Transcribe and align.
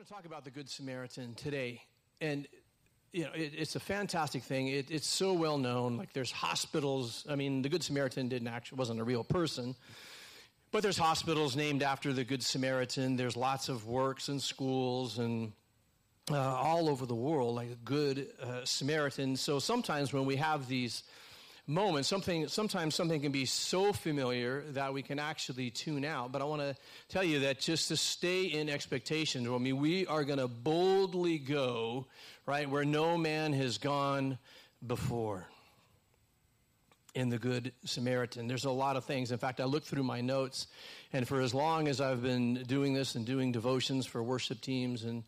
going 0.00 0.06
to 0.06 0.14
talk 0.14 0.24
about 0.24 0.44
the 0.44 0.50
Good 0.50 0.70
Samaritan 0.70 1.34
today. 1.34 1.82
And, 2.22 2.48
you 3.12 3.24
know, 3.24 3.32
it, 3.34 3.52
it's 3.54 3.76
a 3.76 3.80
fantastic 3.80 4.42
thing. 4.42 4.68
It, 4.68 4.90
it's 4.90 5.06
so 5.06 5.34
well 5.34 5.58
known. 5.58 5.98
Like, 5.98 6.14
there's 6.14 6.32
hospitals. 6.32 7.26
I 7.28 7.34
mean, 7.34 7.60
the 7.60 7.68
Good 7.68 7.82
Samaritan 7.82 8.30
didn't 8.30 8.48
actually, 8.48 8.78
wasn't 8.78 9.00
a 9.00 9.04
real 9.04 9.24
person. 9.24 9.74
But 10.72 10.82
there's 10.82 10.96
hospitals 10.96 11.54
named 11.54 11.82
after 11.82 12.14
the 12.14 12.24
Good 12.24 12.42
Samaritan. 12.42 13.16
There's 13.16 13.36
lots 13.36 13.68
of 13.68 13.86
works 13.86 14.28
and 14.28 14.40
schools 14.40 15.18
and 15.18 15.52
uh, 16.30 16.38
all 16.38 16.88
over 16.88 17.04
the 17.04 17.14
world, 17.14 17.54
like 17.54 17.70
a 17.70 17.84
Good 17.84 18.28
uh, 18.42 18.64
Samaritan. 18.64 19.36
So 19.36 19.58
sometimes 19.58 20.14
when 20.14 20.24
we 20.24 20.36
have 20.36 20.66
these 20.66 21.02
moment, 21.70 22.04
something, 22.04 22.48
sometimes 22.48 22.94
something 22.94 23.20
can 23.20 23.32
be 23.32 23.44
so 23.44 23.92
familiar 23.92 24.62
that 24.72 24.92
we 24.92 25.02
can 25.02 25.18
actually 25.18 25.70
tune 25.70 26.04
out. 26.04 26.32
But 26.32 26.42
I 26.42 26.44
want 26.44 26.60
to 26.62 26.76
tell 27.08 27.24
you 27.24 27.40
that 27.40 27.60
just 27.60 27.88
to 27.88 27.96
stay 27.96 28.44
in 28.44 28.68
expectation, 28.68 29.46
I 29.46 29.58
mean, 29.58 29.78
we 29.78 30.06
are 30.06 30.24
going 30.24 30.40
to 30.40 30.48
boldly 30.48 31.38
go, 31.38 32.06
right, 32.44 32.68
where 32.68 32.84
no 32.84 33.16
man 33.16 33.52
has 33.52 33.78
gone 33.78 34.38
before 34.86 35.46
in 37.14 37.28
the 37.28 37.38
Good 37.38 37.72
Samaritan. 37.84 38.46
There's 38.46 38.64
a 38.64 38.70
lot 38.70 38.96
of 38.96 39.04
things. 39.04 39.32
In 39.32 39.38
fact, 39.38 39.60
I 39.60 39.64
looked 39.64 39.86
through 39.86 40.04
my 40.04 40.20
notes, 40.20 40.66
and 41.12 41.26
for 41.26 41.40
as 41.40 41.54
long 41.54 41.88
as 41.88 42.00
I've 42.00 42.22
been 42.22 42.62
doing 42.66 42.94
this 42.94 43.14
and 43.14 43.24
doing 43.24 43.52
devotions 43.52 44.06
for 44.06 44.22
worship 44.22 44.60
teams 44.60 45.04
and 45.04 45.24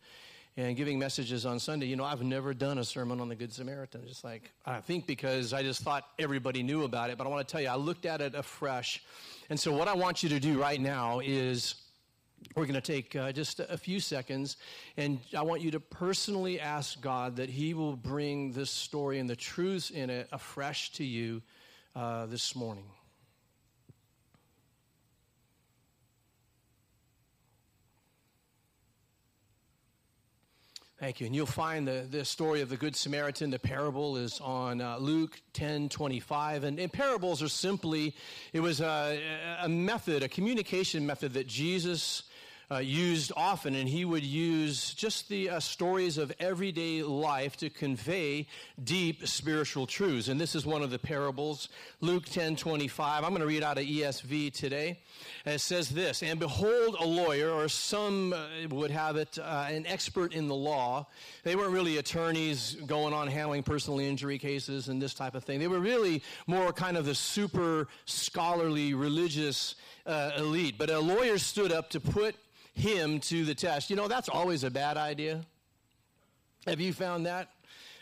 and 0.55 0.75
giving 0.75 0.99
messages 0.99 1.45
on 1.45 1.59
Sunday, 1.59 1.87
you 1.87 1.95
know, 1.95 2.03
I've 2.03 2.21
never 2.21 2.53
done 2.53 2.77
a 2.77 2.83
sermon 2.83 3.19
on 3.19 3.27
the 3.27 3.35
Good 3.35 3.51
Samaritan. 3.51 4.05
Just 4.07 4.23
like, 4.23 4.51
I 4.65 4.81
think 4.81 5.07
because 5.07 5.51
I 5.51 5.63
just 5.63 5.81
thought 5.81 6.03
everybody 6.19 6.61
knew 6.61 6.83
about 6.83 7.09
it. 7.09 7.17
But 7.17 7.25
I 7.25 7.29
want 7.29 7.47
to 7.47 7.51
tell 7.51 7.61
you, 7.61 7.69
I 7.69 7.75
looked 7.75 8.05
at 8.05 8.21
it 8.21 8.35
afresh. 8.35 9.01
And 9.49 9.59
so, 9.59 9.73
what 9.73 9.87
I 9.87 9.95
want 9.95 10.21
you 10.21 10.29
to 10.29 10.39
do 10.39 10.61
right 10.61 10.79
now 10.79 11.19
is 11.19 11.75
we're 12.55 12.65
going 12.65 12.79
to 12.79 12.81
take 12.81 13.15
uh, 13.15 13.31
just 13.31 13.59
a 13.61 13.77
few 13.77 13.99
seconds, 13.99 14.57
and 14.97 15.19
I 15.35 15.41
want 15.41 15.61
you 15.61 15.71
to 15.71 15.79
personally 15.79 16.59
ask 16.59 17.01
God 17.01 17.37
that 17.37 17.49
He 17.49 17.73
will 17.73 17.95
bring 17.95 18.51
this 18.51 18.69
story 18.69 19.19
and 19.19 19.29
the 19.29 19.35
truths 19.35 19.89
in 19.89 20.09
it 20.09 20.27
afresh 20.31 20.91
to 20.93 21.03
you 21.03 21.41
uh, 21.95 22.27
this 22.27 22.55
morning. 22.55 22.85
Thank 31.03 31.19
you. 31.19 31.25
And 31.25 31.35
you'll 31.35 31.45
find 31.45 31.85
the, 31.85 32.07
the 32.09 32.23
story 32.23 32.61
of 32.61 32.69
the 32.69 32.77
Good 32.77 32.95
Samaritan, 32.95 33.49
the 33.49 33.59
parable 33.59 34.15
is 34.15 34.39
on 34.39 34.79
uh, 34.79 34.95
Luke 34.99 35.37
10 35.51 35.89
25. 35.89 36.63
And, 36.63 36.79
and, 36.79 36.93
parables 36.93 37.43
are 37.43 37.49
simply, 37.49 38.15
it 38.53 38.61
was 38.61 38.79
a, 38.79 39.21
a 39.61 39.67
method, 39.67 40.23
a 40.23 40.29
communication 40.29 41.05
method 41.05 41.33
that 41.33 41.45
Jesus 41.45 42.23
uh, 42.73 42.79
used 42.79 43.31
often, 43.35 43.75
and 43.75 43.87
he 43.87 44.03
would 44.03 44.23
use 44.23 44.93
just 44.93 45.29
the 45.29 45.49
uh, 45.49 45.59
stories 45.59 46.17
of 46.17 46.31
everyday 46.39 47.03
life 47.03 47.55
to 47.57 47.69
convey 47.69 48.47
deep 48.83 49.27
spiritual 49.27 49.85
truths. 49.85 50.27
And 50.27 50.39
this 50.39 50.55
is 50.55 50.65
one 50.65 50.81
of 50.81 50.89
the 50.89 50.97
parables, 50.97 51.69
Luke 52.01 52.25
10 52.25 52.55
25. 52.55 53.23
I'm 53.23 53.29
going 53.29 53.41
to 53.41 53.47
read 53.47 53.63
out 53.63 53.77
of 53.77 53.85
ESV 53.85 54.53
today. 54.53 54.99
And 55.45 55.55
it 55.55 55.59
says 55.59 55.89
this 55.89 56.23
And 56.23 56.39
behold, 56.39 56.95
a 56.99 57.05
lawyer, 57.05 57.51
or 57.51 57.67
some 57.67 58.33
uh, 58.33 58.47
would 58.69 58.91
have 58.91 59.17
it, 59.17 59.37
uh, 59.37 59.67
an 59.69 59.85
expert 59.85 60.33
in 60.33 60.47
the 60.47 60.55
law. 60.55 61.05
They 61.43 61.55
weren't 61.55 61.73
really 61.73 61.97
attorneys 61.97 62.75
going 62.87 63.13
on 63.13 63.27
handling 63.27 63.63
personal 63.63 63.99
injury 63.99 64.39
cases 64.39 64.87
and 64.87 65.01
this 65.01 65.13
type 65.13 65.35
of 65.35 65.43
thing. 65.43 65.59
They 65.59 65.67
were 65.67 65.79
really 65.79 66.23
more 66.47 66.73
kind 66.73 66.97
of 66.97 67.05
the 67.05 67.15
super 67.15 67.87
scholarly 68.05 68.93
religious 68.93 69.75
elite. 70.37 70.75
But 70.77 70.89
a 70.89 70.99
lawyer 70.99 71.37
stood 71.37 71.71
up 71.71 71.89
to 71.91 71.99
put 71.99 72.35
him 72.73 73.19
to 73.21 73.45
the 73.45 73.55
test. 73.55 73.89
You 73.89 73.95
know, 73.95 74.07
that's 74.07 74.29
always 74.29 74.63
a 74.63 74.71
bad 74.71 74.97
idea. 74.97 75.41
Have 76.67 76.79
you 76.79 76.93
found 76.93 77.25
that? 77.25 77.49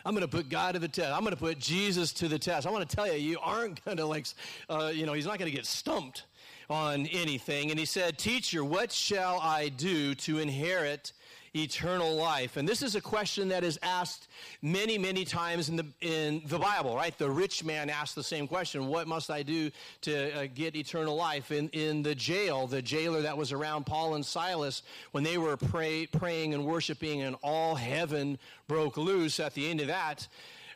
I'm 0.03 0.13
going 0.13 0.27
to 0.27 0.31
put 0.31 0.49
God 0.49 0.73
to 0.73 0.79
the 0.79 0.87
test. 0.87 1.11
I'm 1.11 1.21
going 1.21 1.35
to 1.35 1.39
put 1.39 1.59
Jesus 1.59 2.11
to 2.13 2.27
the 2.27 2.39
test. 2.39 2.65
I 2.65 2.71
want 2.71 2.89
to 2.89 2.95
tell 2.95 3.07
you, 3.07 3.13
you 3.13 3.37
aren't 3.39 3.83
going 3.85 3.97
to 3.97 4.05
like, 4.05 4.25
uh, 4.69 4.91
you 4.93 5.05
know, 5.05 5.13
he's 5.13 5.25
not 5.25 5.37
going 5.37 5.49
to 5.49 5.55
get 5.55 5.65
stumped 5.65 6.25
on 6.69 7.05
anything. 7.07 7.69
And 7.69 7.79
he 7.79 7.85
said, 7.85 8.17
Teacher, 8.17 8.63
what 8.63 8.91
shall 8.91 9.39
I 9.39 9.69
do 9.69 10.15
to 10.15 10.39
inherit 10.39 11.13
eternal 11.55 12.15
life? 12.15 12.57
And 12.57 12.67
this 12.67 12.81
is 12.81 12.95
a 12.95 13.01
question 13.01 13.49
that 13.49 13.63
is 13.63 13.79
asked 13.81 14.27
many, 14.61 14.97
many 14.97 15.25
times 15.25 15.69
in 15.69 15.75
the, 15.75 15.85
in 16.01 16.41
the 16.45 16.59
Bible, 16.59 16.95
right? 16.95 17.17
The 17.17 17.29
rich 17.29 17.63
man 17.63 17.89
asked 17.89 18.15
the 18.15 18.23
same 18.23 18.47
question 18.47 18.87
What 18.87 19.07
must 19.07 19.29
I 19.29 19.43
do 19.43 19.71
to 20.01 20.43
uh, 20.43 20.47
get 20.53 20.75
eternal 20.75 21.15
life? 21.15 21.51
In, 21.51 21.69
in 21.69 22.03
the 22.03 22.15
jail, 22.15 22.67
the 22.67 22.81
jailer 22.81 23.21
that 23.21 23.37
was 23.37 23.51
around 23.51 23.85
Paul 23.85 24.15
and 24.15 24.25
Silas, 24.25 24.83
when 25.11 25.23
they 25.23 25.37
were 25.37 25.57
pray, 25.57 26.07
praying 26.07 26.53
and 26.53 26.65
worshiping, 26.65 27.21
and 27.21 27.35
all 27.43 27.75
heaven 27.75 28.37
broke 28.67 28.97
loose 28.97 29.39
at 29.39 29.53
the 29.53 29.69
end 29.69 29.81
of 29.81 29.87
that, 29.87 30.27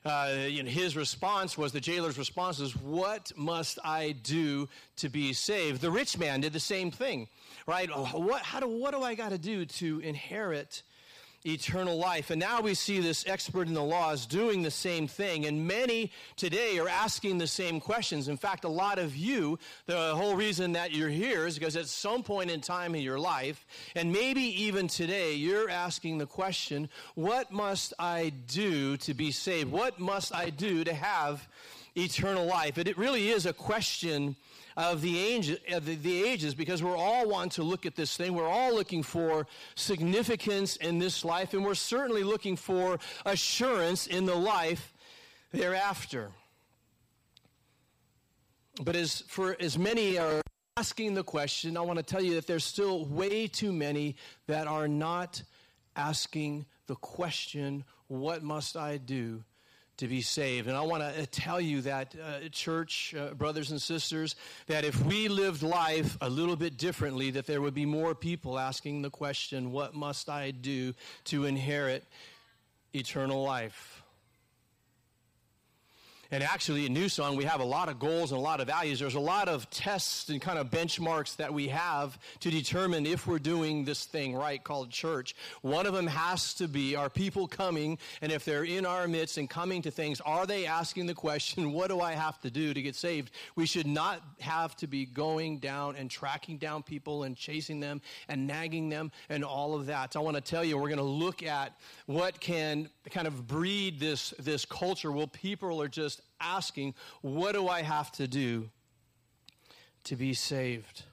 uh, 0.05 0.35
you 0.47 0.61
know, 0.61 0.69
his 0.69 0.95
response 0.95 1.57
was 1.57 1.71
the 1.71 1.79
jailer's 1.79 2.17
response 2.17 2.59
is, 2.59 2.75
What 2.75 3.31
must 3.35 3.79
I 3.83 4.11
do 4.11 4.69
to 4.97 5.09
be 5.09 5.33
saved? 5.33 5.81
The 5.81 5.89
rich 5.89 6.17
man 6.17 6.41
did 6.41 6.53
the 6.53 6.59
same 6.59 6.91
thing, 6.91 7.27
right? 7.65 7.89
What, 7.89 8.41
how 8.41 8.59
do, 8.59 8.67
what 8.67 8.93
do 8.93 9.01
I 9.01 9.15
got 9.15 9.29
to 9.29 9.37
do 9.37 9.65
to 9.65 9.99
inherit 9.99 10.83
eternal 11.45 11.97
life. 11.97 12.31
And 12.31 12.39
now 12.39 12.61
we 12.61 12.73
see 12.73 12.99
this 12.99 13.25
expert 13.27 13.67
in 13.67 13.73
the 13.73 13.83
laws 13.83 14.25
doing 14.25 14.63
the 14.63 14.71
same 14.71 15.07
thing. 15.07 15.45
And 15.45 15.67
many 15.67 16.11
today 16.35 16.79
are 16.79 16.89
asking 16.89 17.37
the 17.37 17.47
same 17.47 17.79
questions. 17.79 18.27
In 18.27 18.37
fact, 18.37 18.63
a 18.63 18.69
lot 18.69 18.97
of 18.97 19.15
you, 19.15 19.59
the 19.85 20.15
whole 20.15 20.35
reason 20.35 20.73
that 20.73 20.91
you're 20.91 21.09
here 21.09 21.45
is 21.45 21.57
because 21.57 21.75
at 21.75 21.87
some 21.87 22.23
point 22.23 22.49
in 22.49 22.61
time 22.61 22.95
in 22.95 23.01
your 23.01 23.19
life, 23.19 23.65
and 23.95 24.11
maybe 24.11 24.41
even 24.63 24.87
today, 24.87 25.35
you're 25.35 25.69
asking 25.69 26.17
the 26.17 26.25
question, 26.25 26.89
what 27.13 27.51
must 27.51 27.93
I 27.99 28.33
do 28.47 28.97
to 28.97 29.13
be 29.13 29.31
saved? 29.31 29.71
What 29.71 29.99
must 29.99 30.33
I 30.33 30.49
do 30.49 30.83
to 30.83 30.93
have 30.93 31.47
eternal 31.95 32.45
life? 32.45 32.77
And 32.77 32.87
it 32.87 32.97
really 32.97 33.29
is 33.29 33.45
a 33.45 33.53
question 33.53 34.35
of 34.77 35.01
the, 35.01 35.57
of 35.71 35.85
the, 35.85 35.95
the 35.95 36.23
ages 36.23 36.53
because 36.53 36.83
we're 36.83 36.97
all 36.97 37.27
wanting 37.29 37.51
to 37.51 37.63
look 37.63 37.85
at 37.85 37.95
this 37.95 38.17
thing. 38.17 38.33
We're 38.33 38.49
all 38.49 38.73
looking 38.73 39.03
for 39.03 39.47
significance 39.75 40.75
in 40.77 40.99
this 40.99 41.23
life, 41.23 41.53
and 41.53 41.63
we're 41.63 41.75
certainly 41.75 42.23
looking 42.23 42.55
for 42.55 42.99
assurance 43.25 44.07
in 44.07 44.25
the 44.25 44.35
life 44.35 44.93
thereafter. 45.51 46.31
But 48.83 48.95
as 48.95 49.21
for 49.21 49.55
as 49.59 49.77
many 49.77 50.17
are 50.17 50.41
asking 50.75 51.13
the 51.13 51.23
question, 51.23 51.77
I 51.77 51.81
want 51.81 51.97
to 51.97 52.03
tell 52.03 52.21
you 52.21 52.35
that 52.35 52.47
there's 52.47 52.65
still 52.65 53.05
way 53.05 53.47
too 53.47 53.71
many 53.71 54.17
that 54.47 54.67
are 54.67 54.89
not 54.89 55.41
asking 55.95 56.65
the 56.87 56.95
question, 56.95 57.85
What 58.07 58.43
must 58.43 58.75
I 58.75 58.97
do 58.97 59.43
to 59.97 60.07
be 60.07 60.21
saved. 60.21 60.67
And 60.67 60.75
I 60.75 60.81
want 60.81 61.03
to 61.03 61.25
tell 61.27 61.59
you 61.59 61.81
that, 61.81 62.15
uh, 62.15 62.49
church, 62.51 63.15
uh, 63.17 63.33
brothers 63.33 63.71
and 63.71 63.81
sisters, 63.81 64.35
that 64.67 64.85
if 64.85 65.01
we 65.05 65.27
lived 65.27 65.63
life 65.63 66.17
a 66.21 66.29
little 66.29 66.55
bit 66.55 66.77
differently, 66.77 67.31
that 67.31 67.45
there 67.45 67.61
would 67.61 67.73
be 67.73 67.85
more 67.85 68.13
people 68.15 68.59
asking 68.59 69.01
the 69.01 69.09
question, 69.09 69.71
What 69.71 69.93
must 69.93 70.29
I 70.29 70.51
do 70.51 70.93
to 71.25 71.45
inherit 71.45 72.03
eternal 72.93 73.43
life? 73.43 74.03
And 76.35 76.43
actually, 76.43 76.85
in 76.85 76.93
New 76.93 77.07
Song, 77.07 77.37
we 77.37 77.45
have 77.45 77.61
a 77.61 77.65
lot 77.65 77.87
of 77.87 77.97
goals 77.97 78.33
and 78.33 78.37
a 78.37 78.41
lot 78.41 78.59
of 78.59 78.67
values. 78.67 78.99
There's 78.99 79.15
a 79.15 79.21
lot 79.21 79.47
of 79.47 79.69
tests 79.69 80.27
and 80.27 80.41
kind 80.41 80.59
of 80.59 80.69
benchmarks 80.69 81.37
that 81.37 81.53
we 81.53 81.69
have 81.69 82.19
to 82.41 82.51
determine 82.51 83.05
if 83.05 83.25
we're 83.25 83.39
doing 83.39 83.85
this 83.85 84.03
thing 84.03 84.35
right 84.35 84.61
called 84.61 84.89
church. 84.89 85.33
One 85.61 85.85
of 85.85 85.93
them 85.93 86.07
has 86.07 86.53
to 86.55 86.67
be 86.67 86.93
are 86.93 87.09
people 87.09 87.47
coming, 87.47 87.99
and 88.21 88.33
if 88.33 88.43
they're 88.43 88.65
in 88.65 88.85
our 88.85 89.07
midst 89.07 89.37
and 89.37 89.49
coming 89.49 89.81
to 89.83 89.91
things, 89.91 90.19
are 90.19 90.45
they 90.45 90.65
asking 90.65 91.05
the 91.05 91.13
question, 91.13 91.71
what 91.71 91.87
do 91.87 92.01
I 92.01 92.11
have 92.11 92.41
to 92.41 92.51
do 92.51 92.73
to 92.73 92.81
get 92.81 92.95
saved? 92.95 93.31
We 93.55 93.65
should 93.65 93.87
not 93.87 94.21
have 94.41 94.75
to 94.75 94.87
be 94.87 95.05
going 95.05 95.59
down 95.59 95.95
and 95.95 96.11
tracking 96.11 96.57
down 96.57 96.83
people 96.83 97.23
and 97.23 97.37
chasing 97.37 97.79
them 97.79 98.01
and 98.27 98.45
nagging 98.45 98.89
them 98.89 99.13
and 99.29 99.45
all 99.45 99.73
of 99.73 99.85
that. 99.85 100.11
So 100.11 100.19
I 100.19 100.23
want 100.23 100.35
to 100.35 100.41
tell 100.41 100.65
you, 100.65 100.77
we're 100.77 100.89
going 100.89 100.97
to 100.97 101.03
look 101.03 101.43
at 101.43 101.79
what 102.07 102.41
can 102.41 102.89
kind 103.09 103.25
of 103.25 103.47
breed 103.47 104.01
this, 104.01 104.33
this 104.37 104.65
culture. 104.65 105.13
Well, 105.13 105.27
people 105.27 105.81
are 105.81 105.87
just 105.87 106.21
asking, 106.39 106.95
What 107.21 107.53
do 107.53 107.67
I 107.67 107.81
have 107.81 108.11
to 108.13 108.27
do 108.27 108.69
to 110.05 110.15
be 110.15 110.33
saved? 110.33 111.03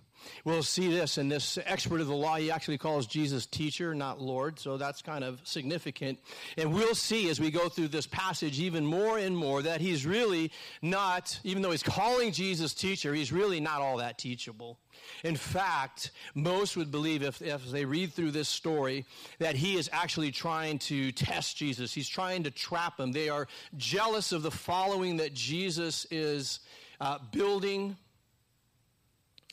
We'll 0.44 0.62
see 0.62 0.90
this, 0.90 1.18
and 1.18 1.30
this 1.30 1.58
expert 1.64 2.00
of 2.00 2.06
the 2.06 2.14
law, 2.14 2.36
he 2.36 2.50
actually 2.50 2.78
calls 2.78 3.06
Jesus 3.06 3.46
teacher, 3.46 3.94
not 3.94 4.20
Lord, 4.20 4.58
so 4.58 4.76
that's 4.76 5.02
kind 5.02 5.24
of 5.24 5.40
significant. 5.44 6.18
And 6.56 6.72
we'll 6.72 6.94
see 6.94 7.28
as 7.30 7.40
we 7.40 7.50
go 7.50 7.68
through 7.68 7.88
this 7.88 8.06
passage 8.06 8.60
even 8.60 8.84
more 8.84 9.18
and 9.18 9.36
more 9.36 9.62
that 9.62 9.80
he's 9.80 10.04
really 10.06 10.52
not, 10.80 11.38
even 11.44 11.62
though 11.62 11.70
he's 11.70 11.82
calling 11.82 12.32
Jesus 12.32 12.74
teacher, 12.74 13.14
he's 13.14 13.32
really 13.32 13.60
not 13.60 13.80
all 13.80 13.98
that 13.98 14.18
teachable. 14.18 14.78
In 15.24 15.36
fact, 15.36 16.10
most 16.34 16.76
would 16.76 16.90
believe 16.90 17.22
if, 17.22 17.42
if 17.42 17.70
they 17.70 17.84
read 17.84 18.12
through 18.12 18.32
this 18.32 18.48
story 18.48 19.04
that 19.38 19.56
he 19.56 19.76
is 19.76 19.88
actually 19.92 20.30
trying 20.30 20.78
to 20.80 21.12
test 21.12 21.56
Jesus. 21.56 21.92
He's 21.92 22.08
trying 22.08 22.44
to 22.44 22.50
trap 22.50 22.98
him. 22.98 23.12
They 23.12 23.28
are 23.28 23.48
jealous 23.76 24.32
of 24.32 24.42
the 24.42 24.50
following 24.50 25.16
that 25.18 25.34
Jesus 25.34 26.06
is 26.10 26.60
uh, 27.00 27.18
building 27.32 27.96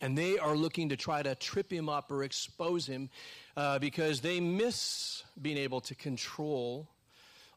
and 0.02 0.18
they 0.18 0.38
are 0.38 0.56
looking 0.56 0.90
to 0.90 0.98
try 0.98 1.22
to 1.22 1.36
trip 1.36 1.72
him 1.72 1.90
up 1.90 2.12
or 2.12 2.24
expose 2.24 2.86
him 2.86 3.10
uh, 3.58 3.80
because 3.80 4.22
they 4.22 4.40
miss 4.40 5.24
being 5.42 5.58
able 5.58 5.82
to 5.82 5.96
control 5.96 6.88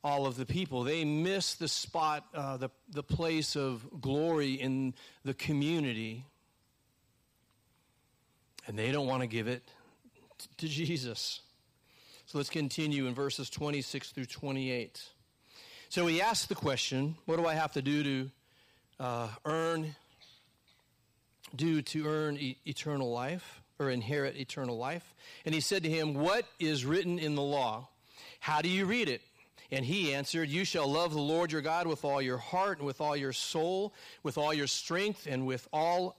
all 0.04 0.26
of 0.26 0.36
the 0.36 0.46
people. 0.46 0.82
They 0.82 1.04
miss 1.04 1.54
the 1.54 1.68
spot, 1.68 2.26
uh, 2.34 2.56
the, 2.56 2.70
the 2.90 3.02
place 3.02 3.56
of 3.56 4.00
glory 4.00 4.54
in 4.54 4.94
the 5.24 5.34
community. 5.34 6.24
And 8.66 8.78
they 8.78 8.90
don't 8.90 9.06
want 9.06 9.22
to 9.22 9.28
give 9.28 9.46
it 9.46 9.62
to 10.58 10.68
Jesus. 10.68 11.40
So 12.26 12.38
let's 12.38 12.50
continue 12.50 13.06
in 13.06 13.14
verses 13.14 13.50
26 13.50 14.10
through 14.10 14.26
28. 14.26 15.00
So 15.88 16.06
he 16.06 16.20
asked 16.20 16.48
the 16.48 16.54
question, 16.54 17.16
What 17.26 17.36
do 17.36 17.46
I 17.46 17.54
have 17.54 17.72
to 17.72 17.82
do 17.82 18.02
to 18.02 18.30
uh, 18.98 19.28
earn, 19.44 19.94
do 21.56 21.82
to 21.82 22.06
earn 22.06 22.36
e- 22.36 22.58
eternal 22.66 23.10
life 23.10 23.62
or 23.78 23.90
inherit 23.90 24.36
eternal 24.36 24.76
life? 24.76 25.14
And 25.44 25.54
he 25.54 25.60
said 25.60 25.82
to 25.84 25.90
him, 25.90 26.14
What 26.14 26.46
is 26.58 26.84
written 26.84 27.18
in 27.18 27.34
the 27.34 27.42
law? 27.42 27.88
How 28.40 28.60
do 28.60 28.68
you 28.68 28.86
read 28.86 29.08
it? 29.08 29.22
And 29.70 29.84
he 29.84 30.12
answered, 30.12 30.48
You 30.48 30.64
shall 30.64 30.86
love 30.86 31.12
the 31.12 31.20
Lord 31.20 31.50
your 31.50 31.62
God 31.62 31.86
with 31.86 32.04
all 32.04 32.20
your 32.20 32.38
heart 32.38 32.78
and 32.78 32.86
with 32.86 33.00
all 33.00 33.16
your 33.16 33.32
soul, 33.32 33.94
with 34.22 34.36
all 34.36 34.52
your 34.52 34.66
strength, 34.66 35.26
and 35.26 35.46
with 35.46 35.66
all 35.72 36.16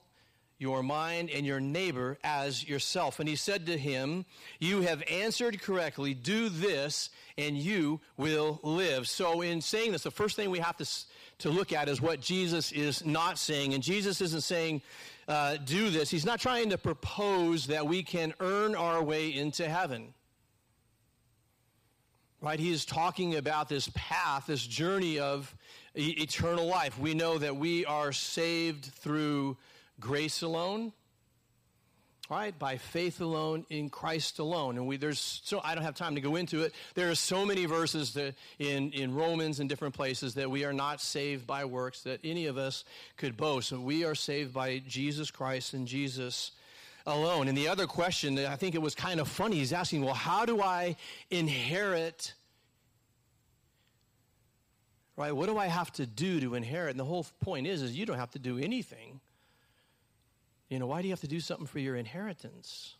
your 0.58 0.82
mind 0.82 1.30
and 1.30 1.44
your 1.44 1.60
neighbor 1.60 2.18
as 2.24 2.66
yourself. 2.66 3.20
And 3.20 3.28
he 3.28 3.36
said 3.36 3.66
to 3.66 3.76
him, 3.76 4.24
You 4.58 4.80
have 4.80 5.02
answered 5.10 5.60
correctly. 5.60 6.14
Do 6.14 6.48
this, 6.48 7.10
and 7.36 7.56
you 7.56 8.00
will 8.16 8.60
live. 8.62 9.08
So, 9.08 9.40
in 9.40 9.60
saying 9.60 9.92
this, 9.92 10.02
the 10.02 10.10
first 10.10 10.36
thing 10.36 10.50
we 10.50 10.60
have 10.60 10.76
to, 10.78 10.88
to 11.44 11.50
look 11.50 11.74
at 11.74 11.90
is 11.90 12.00
what 12.00 12.20
Jesus 12.20 12.72
is 12.72 13.04
not 13.04 13.38
saying. 13.38 13.74
And 13.74 13.82
Jesus 13.82 14.22
isn't 14.22 14.40
saying, 14.40 14.80
uh, 15.28 15.58
Do 15.62 15.90
this. 15.90 16.10
He's 16.10 16.24
not 16.24 16.40
trying 16.40 16.70
to 16.70 16.78
propose 16.78 17.66
that 17.66 17.86
we 17.86 18.02
can 18.02 18.32
earn 18.40 18.74
our 18.74 19.02
way 19.02 19.28
into 19.28 19.68
heaven. 19.68 20.14
Right? 22.40 22.58
He 22.58 22.72
is 22.72 22.86
talking 22.86 23.36
about 23.36 23.68
this 23.68 23.90
path, 23.94 24.46
this 24.46 24.66
journey 24.66 25.18
of 25.18 25.54
e- 25.94 26.16
eternal 26.18 26.66
life. 26.66 26.98
We 26.98 27.12
know 27.12 27.36
that 27.36 27.56
we 27.56 27.84
are 27.84 28.12
saved 28.12 28.86
through 28.86 29.58
grace 30.00 30.40
alone, 30.40 30.94
right? 32.30 32.58
By 32.58 32.76
faith 32.76 33.20
alone, 33.20 33.66
in 33.70 33.90
Christ 33.90 34.38
alone. 34.38 34.76
And 34.76 34.86
we, 34.86 34.96
there's 34.96 35.40
so, 35.44 35.60
I 35.62 35.74
don't 35.74 35.84
have 35.84 35.94
time 35.94 36.14
to 36.14 36.20
go 36.20 36.36
into 36.36 36.62
it. 36.62 36.74
There 36.94 37.10
are 37.10 37.14
so 37.14 37.44
many 37.44 37.66
verses 37.66 38.14
that 38.14 38.34
in, 38.58 38.92
in 38.92 39.14
Romans 39.14 39.60
and 39.60 39.68
different 39.68 39.94
places 39.94 40.34
that 40.34 40.50
we 40.50 40.64
are 40.64 40.72
not 40.72 41.00
saved 41.00 41.46
by 41.46 41.64
works 41.64 42.02
that 42.02 42.20
any 42.24 42.46
of 42.46 42.58
us 42.58 42.84
could 43.16 43.36
boast. 43.36 43.72
And 43.72 43.84
we 43.84 44.04
are 44.04 44.14
saved 44.14 44.52
by 44.52 44.82
Jesus 44.86 45.30
Christ 45.30 45.74
and 45.74 45.86
Jesus 45.86 46.52
alone. 47.06 47.48
And 47.48 47.56
the 47.56 47.68
other 47.68 47.86
question, 47.86 48.38
I 48.38 48.56
think 48.56 48.74
it 48.74 48.82
was 48.82 48.94
kind 48.94 49.20
of 49.20 49.28
funny, 49.28 49.56
he's 49.56 49.72
asking, 49.72 50.04
well, 50.04 50.14
how 50.14 50.44
do 50.44 50.62
I 50.62 50.96
inherit 51.30 52.34
right 55.16 55.30
what 55.30 55.46
do 55.46 55.56
i 55.56 55.66
have 55.66 55.92
to 55.92 56.06
do 56.06 56.40
to 56.40 56.56
inherit 56.56 56.90
and 56.90 56.98
the 56.98 57.04
whole 57.04 57.24
point 57.40 57.68
is 57.68 57.82
is 57.82 57.96
you 57.96 58.04
don't 58.04 58.18
have 58.18 58.32
to 58.32 58.38
do 58.40 58.58
anything 58.58 59.20
you 60.74 60.80
know, 60.80 60.88
why 60.88 61.02
do 61.02 61.06
you 61.06 61.12
have 61.12 61.20
to 61.20 61.28
do 61.28 61.38
something 61.38 61.68
for 61.68 61.78
your 61.78 61.94
inheritance? 61.94 62.96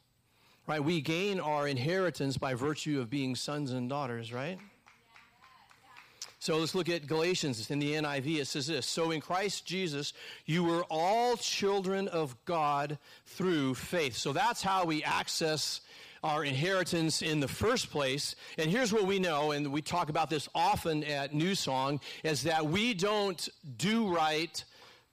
Right? 0.69 0.83
We 0.83 1.01
gain 1.01 1.41
our 1.41 1.67
inheritance 1.67 2.39
by 2.39 2.55
virtue 2.55 3.01
of 3.01 3.11
being 3.11 3.35
sons 3.35 3.73
and 3.73 3.89
daughters, 3.89 4.33
right? 4.33 4.61
So 6.39 6.57
let's 6.59 6.77
look 6.77 6.89
at 6.89 7.09
Galatians 7.09 7.69
in 7.73 7.81
the 7.81 7.95
NIV. 7.95 8.37
It 8.37 8.47
says 8.47 8.69
this 8.69 8.87
So 8.87 9.11
in 9.11 9.21
Christ 9.21 9.67
Jesus, 9.67 10.13
you 10.47 10.63
were 10.63 10.85
all 10.89 11.37
children 11.37 12.07
of 12.07 12.37
God 12.45 12.97
through 13.27 13.75
faith. 13.75 14.17
So 14.17 14.33
that's 14.33 14.63
how 14.63 14.85
we 14.85 15.03
access 15.03 15.81
our 16.23 16.45
inheritance 16.45 17.23
in 17.23 17.41
the 17.41 17.49
first 17.49 17.91
place. 17.91 18.37
And 18.57 18.71
here's 18.71 18.93
what 18.93 19.03
we 19.03 19.19
know, 19.19 19.51
and 19.51 19.73
we 19.73 19.83
talk 19.83 20.11
about 20.11 20.31
this 20.31 20.49
often 20.55 21.03
at 21.03 21.35
New 21.35 21.57
Song, 21.57 21.99
is 22.23 22.45
that 22.45 22.65
we 22.65 22.95
don't 22.95 23.49
do 23.77 24.15
right 24.15 24.65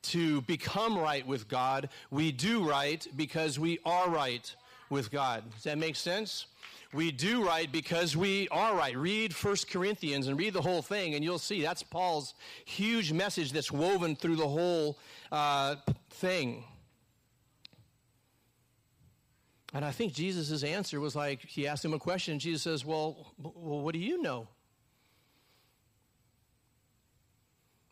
to 0.04 0.42
become 0.42 0.98
right 0.98 1.26
with 1.26 1.48
God. 1.48 1.90
We 2.10 2.32
do 2.32 2.68
right 2.68 3.06
because 3.16 3.60
we 3.60 3.80
are 3.86 4.10
right 4.10 4.54
with 4.90 5.12
God. 5.12 5.44
Does 5.54 5.64
that 5.64 5.78
make 5.78 5.96
sense? 5.96 6.48
We 6.94 7.12
do 7.12 7.46
right 7.46 7.72
because 7.72 8.18
we 8.18 8.50
are 8.50 8.76
right. 8.76 8.96
Read 8.98 9.32
1 9.32 9.56
Corinthians 9.72 10.28
and 10.28 10.38
read 10.38 10.54
the 10.54 10.62
whole 10.62 10.82
thing, 10.82 11.16
and 11.16 11.24
you'll 11.24 11.40
see 11.40 11.62
that's 11.62 11.84
Paul's 11.84 12.34
huge 12.66 13.14
message 13.14 13.54
that's 13.54 13.72
woven 13.72 14.16
through 14.16 14.36
the 14.36 14.48
whole 14.48 15.00
uh, 15.32 15.76
thing. 16.10 16.66
And 19.74 19.86
I 19.86 19.92
think 19.92 20.14
Jesus' 20.14 20.64
answer 20.64 21.00
was 21.00 21.16
like, 21.16 21.42
he 21.46 21.66
asked 21.66 21.86
him 21.86 21.94
a 21.94 22.00
question, 22.00 22.34
and 22.34 22.42
Jesus 22.42 22.64
says, 22.64 22.86
Well, 22.86 23.34
well 23.38 23.80
what 23.80 23.94
do 23.94 24.00
you 24.00 24.22
know? 24.22 24.50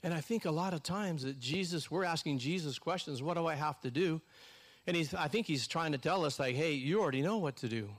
And 0.01 0.13
I 0.13 0.21
think 0.21 0.45
a 0.45 0.51
lot 0.51 0.73
of 0.73 0.81
times 0.81 1.23
that 1.23 1.39
Jesus, 1.39 1.91
we're 1.91 2.05
asking 2.05 2.39
Jesus 2.39 2.79
questions, 2.79 3.21
what 3.21 3.35
do 3.35 3.45
I 3.45 3.55
have 3.55 3.79
to 3.81 3.91
do? 3.91 4.21
And 4.87 4.95
he's, 4.95 5.13
I 5.13 5.27
think 5.27 5.45
he's 5.45 5.67
trying 5.67 5.91
to 5.91 5.97
tell 5.97 6.23
us, 6.23 6.39
like, 6.39 6.55
hey, 6.55 6.73
you 6.73 7.01
already 7.01 7.21
know 7.21 7.37
what 7.37 7.57
to 7.57 7.67
do. 7.67 7.89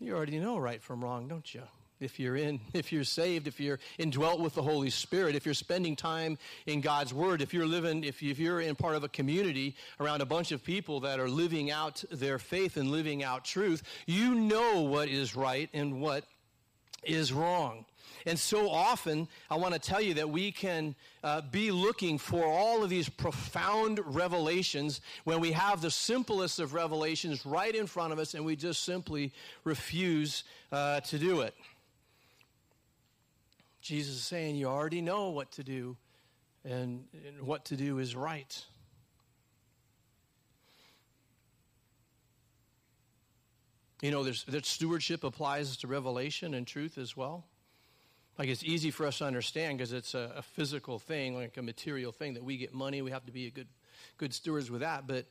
You 0.00 0.14
already 0.14 0.38
know 0.38 0.58
right 0.58 0.82
from 0.82 1.02
wrong, 1.02 1.28
don't 1.28 1.54
you? 1.54 1.62
If 2.00 2.18
you're 2.18 2.36
in 2.36 2.60
if 2.72 2.92
you're 2.92 3.04
saved 3.04 3.46
if 3.46 3.60
you're 3.60 3.78
indwelt 3.98 4.40
with 4.40 4.54
the 4.54 4.62
holy 4.62 4.90
spirit 4.90 5.34
if 5.34 5.44
you're 5.44 5.54
spending 5.54 5.94
time 5.94 6.38
in 6.66 6.80
god's 6.80 7.12
word 7.12 7.42
if 7.42 7.52
you're 7.54 7.66
living 7.66 8.04
if, 8.04 8.22
you, 8.22 8.30
if 8.30 8.38
you're 8.38 8.60
in 8.60 8.74
part 8.74 8.96
of 8.96 9.04
a 9.04 9.08
community 9.08 9.74
around 10.00 10.20
a 10.20 10.26
bunch 10.26 10.52
of 10.52 10.64
people 10.64 11.00
that 11.00 11.20
are 11.20 11.28
living 11.28 11.70
out 11.70 12.02
their 12.10 12.38
faith 12.38 12.76
and 12.76 12.90
living 12.90 13.22
out 13.22 13.44
truth 13.44 13.82
you 14.06 14.34
know 14.34 14.80
what 14.80 15.08
is 15.08 15.36
right 15.36 15.68
and 15.72 16.00
what 16.00 16.24
is 17.04 17.32
wrong 17.32 17.84
and 18.26 18.38
so 18.38 18.68
often, 18.70 19.28
I 19.50 19.56
want 19.56 19.74
to 19.74 19.80
tell 19.80 20.00
you 20.00 20.14
that 20.14 20.28
we 20.28 20.52
can 20.52 20.94
uh, 21.24 21.40
be 21.40 21.70
looking 21.70 22.18
for 22.18 22.44
all 22.44 22.82
of 22.82 22.90
these 22.90 23.08
profound 23.08 24.00
revelations 24.04 25.00
when 25.24 25.40
we 25.40 25.52
have 25.52 25.80
the 25.80 25.90
simplest 25.90 26.58
of 26.58 26.74
revelations 26.74 27.46
right 27.46 27.74
in 27.74 27.86
front 27.86 28.12
of 28.12 28.18
us 28.18 28.34
and 28.34 28.44
we 28.44 28.56
just 28.56 28.84
simply 28.84 29.32
refuse 29.64 30.44
uh, 30.72 31.00
to 31.00 31.18
do 31.18 31.40
it. 31.40 31.54
Jesus 33.90 34.14
is 34.14 34.22
saying 34.22 34.54
you 34.54 34.66
already 34.66 35.00
know 35.00 35.30
what 35.30 35.50
to 35.50 35.64
do, 35.64 35.96
and, 36.64 37.06
and 37.26 37.42
what 37.42 37.64
to 37.64 37.76
do 37.76 37.98
is 37.98 38.14
right. 38.14 38.64
You 44.00 44.12
know, 44.12 44.22
there's, 44.22 44.44
that 44.44 44.64
stewardship 44.64 45.24
applies 45.24 45.76
to 45.78 45.88
revelation 45.88 46.54
and 46.54 46.68
truth 46.68 46.98
as 46.98 47.16
well. 47.16 47.46
Like 48.38 48.48
it's 48.48 48.62
easy 48.62 48.92
for 48.92 49.06
us 49.06 49.18
to 49.18 49.24
understand 49.24 49.78
because 49.78 49.92
it's 49.92 50.14
a, 50.14 50.34
a, 50.36 50.42
physical 50.42 51.00
thing, 51.00 51.34
like 51.34 51.56
a 51.56 51.62
material 51.62 52.12
thing 52.12 52.34
that 52.34 52.44
we 52.44 52.58
get 52.58 52.72
money, 52.72 53.02
we 53.02 53.10
have 53.10 53.26
to 53.26 53.32
be 53.32 53.48
a 53.48 53.50
good, 53.50 53.66
good 54.18 54.32
stewards 54.32 54.70
with 54.70 54.82
that. 54.82 55.08
But, 55.08 55.26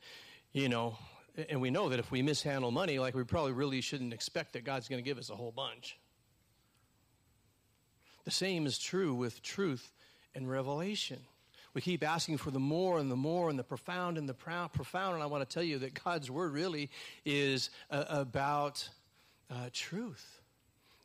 you 0.51 0.67
know, 0.67 0.97
and 1.47 1.61
we 1.61 1.69
know 1.69 1.87
that 1.87 1.99
if 1.99 2.11
we 2.11 2.21
mishandle 2.23 2.71
money, 2.71 2.99
like 2.99 3.15
we 3.15 3.23
probably 3.23 3.53
really 3.53 3.79
shouldn't 3.79 4.11
expect 4.11 4.51
that 4.51 4.65
God's 4.65 4.89
going 4.89 5.01
to 5.01 5.09
give 5.09 5.17
us 5.17 5.29
a 5.29 5.35
whole 5.35 5.53
bunch. 5.53 5.97
The 8.25 8.31
same 8.31 8.65
is 8.65 8.77
true 8.77 9.13
with 9.13 9.41
truth 9.41 9.91
and 10.35 10.49
revelation. 10.49 11.19
We 11.73 11.81
keep 11.81 12.03
asking 12.03 12.37
for 12.37 12.51
the 12.51 12.59
more 12.59 12.99
and 12.99 13.11
the 13.11 13.15
more 13.15 13.49
and 13.49 13.57
the 13.57 13.63
profound 13.63 14.17
and 14.17 14.27
the 14.27 14.33
profound. 14.33 15.13
And 15.15 15.23
I 15.23 15.27
want 15.27 15.47
to 15.47 15.53
tell 15.53 15.63
you 15.63 15.79
that 15.79 16.03
God's 16.03 16.29
word 16.29 16.51
really 16.51 16.89
is 17.25 17.69
uh, 17.91 18.05
about 18.09 18.89
uh, 19.51 19.69
truth. 19.71 20.41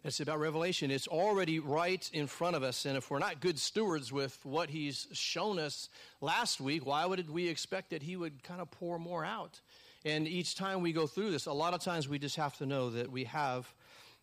It's 0.04 0.20
about 0.20 0.38
revelation. 0.38 0.90
It's 0.90 1.08
already 1.08 1.60
right 1.60 2.08
in 2.12 2.26
front 2.26 2.56
of 2.56 2.62
us. 2.62 2.84
And 2.84 2.96
if 2.96 3.10
we're 3.10 3.18
not 3.18 3.40
good 3.40 3.58
stewards 3.58 4.12
with 4.12 4.38
what 4.44 4.68
He's 4.68 5.06
shown 5.12 5.58
us 5.58 5.88
last 6.20 6.60
week, 6.60 6.84
why 6.84 7.06
would 7.06 7.30
we 7.30 7.48
expect 7.48 7.90
that 7.90 8.02
He 8.02 8.16
would 8.16 8.42
kind 8.42 8.60
of 8.60 8.70
pour 8.70 8.98
more 8.98 9.24
out? 9.24 9.60
And 10.04 10.28
each 10.28 10.56
time 10.56 10.82
we 10.82 10.92
go 10.92 11.06
through 11.06 11.30
this, 11.30 11.46
a 11.46 11.52
lot 11.52 11.72
of 11.72 11.80
times 11.80 12.06
we 12.06 12.18
just 12.18 12.36
have 12.36 12.56
to 12.58 12.66
know 12.66 12.90
that 12.90 13.10
we 13.10 13.24
have 13.24 13.72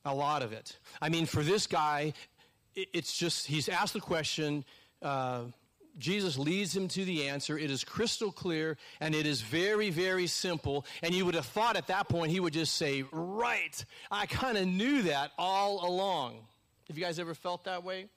a 0.06 0.14
lot 0.14 0.44
of 0.44 0.54
it. 0.54 0.78
I 1.02 1.10
mean, 1.10 1.26
for 1.26 1.42
this 1.42 1.66
guy, 1.66 2.14
it's 2.76 3.18
just, 3.18 3.48
he's 3.48 3.70
asked 3.70 3.94
the 3.94 4.00
question. 4.00 4.66
Uh, 5.02 5.44
Jesus 5.98 6.38
leads 6.38 6.76
him 6.76 6.88
to 6.90 7.06
the 7.06 7.28
answer. 7.28 7.58
It 7.58 7.70
is 7.70 7.84
crystal 7.84 8.32
clear 8.32 8.78
and 9.00 9.14
it 9.14 9.26
is 9.26 9.42
very, 9.42 9.90
very 9.90 10.28
simple. 10.28 10.86
And 11.04 11.14
you 11.14 11.26
would 11.26 11.36
have 11.36 11.46
thought 11.46 11.76
at 11.76 11.88
that 11.88 12.08
point 12.08 12.32
he 12.32 12.40
would 12.40 12.54
just 12.54 12.76
say, 12.76 13.04
Right, 13.12 13.84
I 14.10 14.26
kind 14.26 14.58
of 14.58 14.68
knew 14.68 15.04
that 15.04 15.32
all 15.38 15.88
along. 15.88 16.40
Have 16.88 16.98
you 16.98 17.04
guys 17.04 17.20
ever 17.20 17.34
felt 17.34 17.66
that 17.66 17.84
way? 17.84 18.08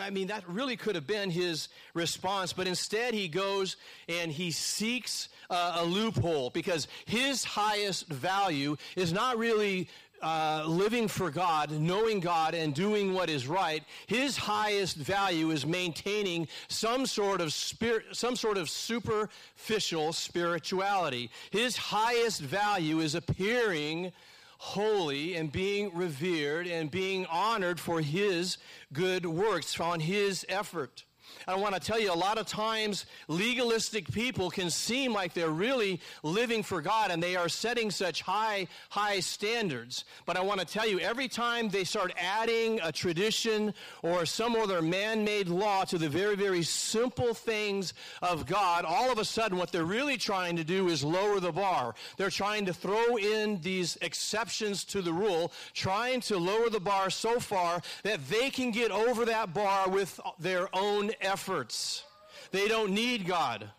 I 0.00 0.10
mean, 0.10 0.28
that 0.28 0.48
really 0.48 0.76
could 0.76 0.94
have 0.94 1.06
been 1.06 1.30
his 1.30 1.68
response, 1.92 2.54
but 2.54 2.66
instead 2.66 3.12
he 3.12 3.28
goes 3.28 3.76
and 4.08 4.32
he 4.32 4.50
seeks 4.50 5.28
uh, 5.50 5.80
a 5.80 5.84
loophole 5.84 6.48
because 6.48 6.88
his 7.04 7.44
highest 7.44 8.08
value 8.08 8.76
is 8.96 9.12
not 9.12 9.36
really 9.36 9.90
uh, 10.22 10.64
living 10.66 11.08
for 11.08 11.30
God, 11.30 11.70
knowing 11.70 12.20
God, 12.20 12.54
and 12.54 12.74
doing 12.74 13.12
what 13.12 13.28
is 13.28 13.48
right, 13.48 13.82
his 14.06 14.36
highest 14.36 14.96
value 14.96 15.50
is 15.50 15.66
maintaining 15.66 16.48
some 16.68 17.06
sort 17.06 17.40
of 17.40 17.52
spirit, 17.52 18.04
some 18.12 18.36
sort 18.36 18.56
of 18.56 18.70
superficial 18.70 20.12
spirituality. 20.12 21.30
His 21.50 21.76
highest 21.76 22.40
value 22.40 23.00
is 23.00 23.14
appearing 23.14 24.12
holy 24.58 25.34
and 25.34 25.50
being 25.50 25.90
revered 25.92 26.68
and 26.68 26.88
being 26.88 27.26
honored 27.26 27.80
for 27.80 28.00
his 28.00 28.58
good 28.92 29.26
works, 29.26 29.80
on 29.80 29.98
his 29.98 30.46
effort. 30.48 31.04
I 31.46 31.54
want 31.54 31.74
to 31.74 31.80
tell 31.80 31.98
you, 31.98 32.12
a 32.12 32.14
lot 32.14 32.38
of 32.38 32.46
times 32.46 33.06
legalistic 33.28 34.10
people 34.12 34.50
can 34.50 34.70
seem 34.70 35.12
like 35.12 35.34
they're 35.34 35.50
really 35.50 36.00
living 36.22 36.62
for 36.62 36.80
God 36.80 37.10
and 37.10 37.22
they 37.22 37.36
are 37.36 37.48
setting 37.48 37.90
such 37.90 38.22
high, 38.22 38.68
high 38.90 39.20
standards. 39.20 40.04
But 40.26 40.36
I 40.36 40.40
want 40.40 40.60
to 40.60 40.66
tell 40.66 40.88
you, 40.88 41.00
every 41.00 41.28
time 41.28 41.68
they 41.68 41.84
start 41.84 42.12
adding 42.18 42.80
a 42.82 42.92
tradition 42.92 43.74
or 44.02 44.26
some 44.26 44.54
other 44.56 44.82
man 44.82 45.24
made 45.24 45.48
law 45.48 45.84
to 45.84 45.98
the 45.98 46.08
very, 46.08 46.36
very 46.36 46.62
simple 46.62 47.34
things 47.34 47.94
of 48.20 48.46
God, 48.46 48.84
all 48.84 49.10
of 49.10 49.18
a 49.18 49.24
sudden 49.24 49.58
what 49.58 49.72
they're 49.72 49.84
really 49.84 50.16
trying 50.16 50.56
to 50.56 50.64
do 50.64 50.88
is 50.88 51.02
lower 51.02 51.40
the 51.40 51.52
bar. 51.52 51.94
They're 52.16 52.30
trying 52.30 52.66
to 52.66 52.74
throw 52.74 53.16
in 53.16 53.60
these 53.60 53.96
exceptions 54.00 54.84
to 54.84 55.02
the 55.02 55.12
rule, 55.12 55.52
trying 55.74 56.20
to 56.22 56.38
lower 56.38 56.70
the 56.70 56.80
bar 56.80 57.10
so 57.10 57.40
far 57.40 57.80
that 58.02 58.28
they 58.28 58.50
can 58.50 58.70
get 58.70 58.90
over 58.90 59.24
that 59.24 59.54
bar 59.54 59.88
with 59.88 60.20
their 60.38 60.68
own 60.74 61.10
efforts. 61.22 62.04
They 62.50 62.68
don't 62.68 62.92
need 62.92 63.26
God. 63.26 63.70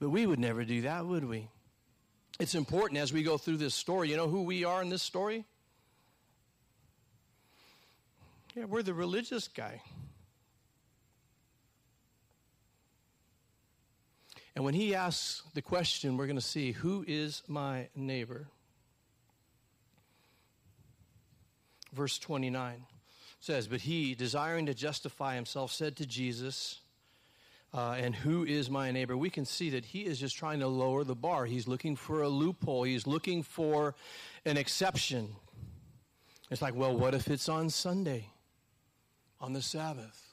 But 0.00 0.08
we 0.08 0.26
would 0.26 0.38
never 0.38 0.64
do 0.64 0.82
that, 0.82 1.04
would 1.06 1.24
we? 1.24 1.48
It's 2.38 2.54
important 2.54 2.98
as 2.98 3.12
we 3.12 3.22
go 3.22 3.36
through 3.36 3.58
this 3.58 3.74
story. 3.74 4.08
You 4.08 4.16
know 4.16 4.28
who 4.28 4.42
we 4.42 4.64
are 4.64 4.80
in 4.80 4.88
this 4.88 5.02
story? 5.02 5.44
Yeah, 8.54 8.64
we're 8.64 8.82
the 8.82 8.94
religious 8.94 9.46
guy. 9.46 9.82
And 14.56 14.64
when 14.64 14.74
he 14.74 14.94
asks 14.94 15.42
the 15.54 15.62
question, 15.62 16.16
we're 16.16 16.26
going 16.26 16.36
to 16.36 16.42
see 16.42 16.72
who 16.72 17.04
is 17.06 17.42
my 17.46 17.88
neighbor? 17.94 18.48
Verse 21.92 22.18
29 22.18 22.84
says, 23.40 23.66
But 23.66 23.80
he, 23.80 24.14
desiring 24.14 24.66
to 24.66 24.74
justify 24.74 25.34
himself, 25.34 25.72
said 25.72 25.96
to 25.96 26.06
Jesus, 26.06 26.80
uh, 27.72 27.96
and 27.98 28.14
who 28.14 28.44
is 28.44 28.68
my 28.68 28.90
neighbor? 28.90 29.16
We 29.16 29.30
can 29.30 29.44
see 29.44 29.70
that 29.70 29.84
he 29.84 30.00
is 30.00 30.18
just 30.18 30.36
trying 30.36 30.60
to 30.60 30.66
lower 30.66 31.04
the 31.04 31.14
bar. 31.14 31.46
He's 31.46 31.68
looking 31.68 31.96
for 31.96 32.22
a 32.22 32.28
loophole, 32.28 32.82
he's 32.82 33.06
looking 33.06 33.42
for 33.42 33.94
an 34.44 34.56
exception. 34.56 35.28
It's 36.50 36.60
like, 36.60 36.74
well, 36.74 36.96
what 36.96 37.14
if 37.14 37.28
it's 37.28 37.48
on 37.48 37.70
Sunday, 37.70 38.26
on 39.40 39.52
the 39.52 39.62
Sabbath? 39.62 40.30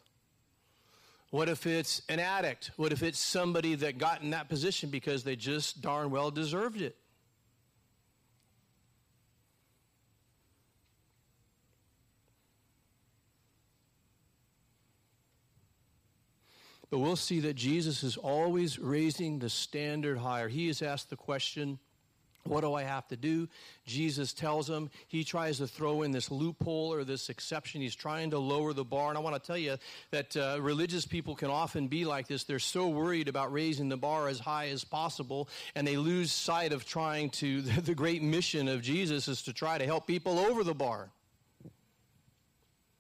What 1.29 1.49
if 1.49 1.67
it's 1.67 2.01
an 2.09 2.19
addict? 2.19 2.71
What 2.77 2.91
if 2.91 3.03
it's 3.03 3.19
somebody 3.19 3.75
that 3.75 3.97
got 3.97 4.21
in 4.21 4.31
that 4.31 4.49
position 4.49 4.89
because 4.89 5.23
they 5.23 5.35
just 5.35 5.81
darn 5.81 6.09
well 6.09 6.31
deserved 6.31 6.81
it? 6.81 6.95
But 16.89 16.99
we'll 16.99 17.15
see 17.15 17.41
that 17.41 17.55
Jesus 17.55 18.03
is 18.03 18.17
always 18.17 18.79
raising 18.79 19.39
the 19.39 19.49
standard 19.49 20.17
higher. 20.17 20.47
He 20.47 20.69
is 20.69 20.81
asked 20.81 21.09
the 21.09 21.17
question, 21.17 21.79
what 22.47 22.61
do 22.61 22.73
I 22.73 22.83
have 22.83 23.07
to 23.09 23.17
do? 23.17 23.47
Jesus 23.85 24.33
tells 24.33 24.69
him. 24.69 24.89
He 25.07 25.23
tries 25.23 25.57
to 25.57 25.67
throw 25.67 26.03
in 26.03 26.11
this 26.11 26.31
loophole 26.31 26.93
or 26.93 27.03
this 27.03 27.29
exception. 27.29 27.81
He's 27.81 27.95
trying 27.95 28.31
to 28.31 28.39
lower 28.39 28.73
the 28.73 28.85
bar. 28.85 29.09
And 29.09 29.17
I 29.17 29.21
want 29.21 29.35
to 29.41 29.45
tell 29.45 29.57
you 29.57 29.77
that 30.11 30.35
uh, 30.35 30.57
religious 30.61 31.05
people 31.05 31.35
can 31.35 31.49
often 31.49 31.87
be 31.87 32.05
like 32.05 32.27
this. 32.27 32.43
They're 32.43 32.59
so 32.59 32.87
worried 32.87 33.27
about 33.27 33.51
raising 33.51 33.89
the 33.89 33.97
bar 33.97 34.27
as 34.27 34.39
high 34.39 34.69
as 34.69 34.83
possible, 34.83 35.49
and 35.75 35.85
they 35.85 35.97
lose 35.97 36.31
sight 36.31 36.71
of 36.73 36.85
trying 36.85 37.29
to, 37.31 37.61
the 37.81 37.95
great 37.95 38.23
mission 38.23 38.67
of 38.67 38.81
Jesus 38.81 39.27
is 39.27 39.41
to 39.43 39.53
try 39.53 39.77
to 39.77 39.85
help 39.85 40.07
people 40.07 40.39
over 40.39 40.63
the 40.63 40.75
bar 40.75 41.09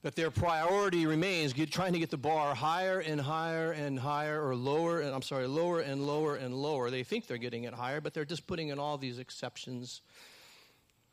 that 0.07 0.15
their 0.15 0.31
priority 0.31 1.05
remains 1.05 1.51
get, 1.51 1.69
trying 1.69 1.91
to 1.91 1.99
get 1.99 2.09
the 2.09 2.15
bar 2.15 2.55
higher 2.55 3.01
and 3.01 3.19
higher 3.19 3.73
and 3.73 3.99
higher 3.99 4.41
or 4.41 4.55
lower 4.55 5.01
and 5.01 5.13
I'm 5.13 5.21
sorry 5.21 5.47
lower 5.47 5.81
and 5.81 6.07
lower 6.07 6.37
and 6.37 6.55
lower. 6.55 6.89
They 6.89 7.03
think 7.03 7.27
they're 7.27 7.35
getting 7.35 7.65
it 7.65 7.73
higher 7.73 7.99
but 7.99 8.13
they're 8.13 8.23
just 8.23 8.47
putting 8.47 8.69
in 8.69 8.79
all 8.79 8.97
these 8.97 9.19
exceptions 9.19 9.99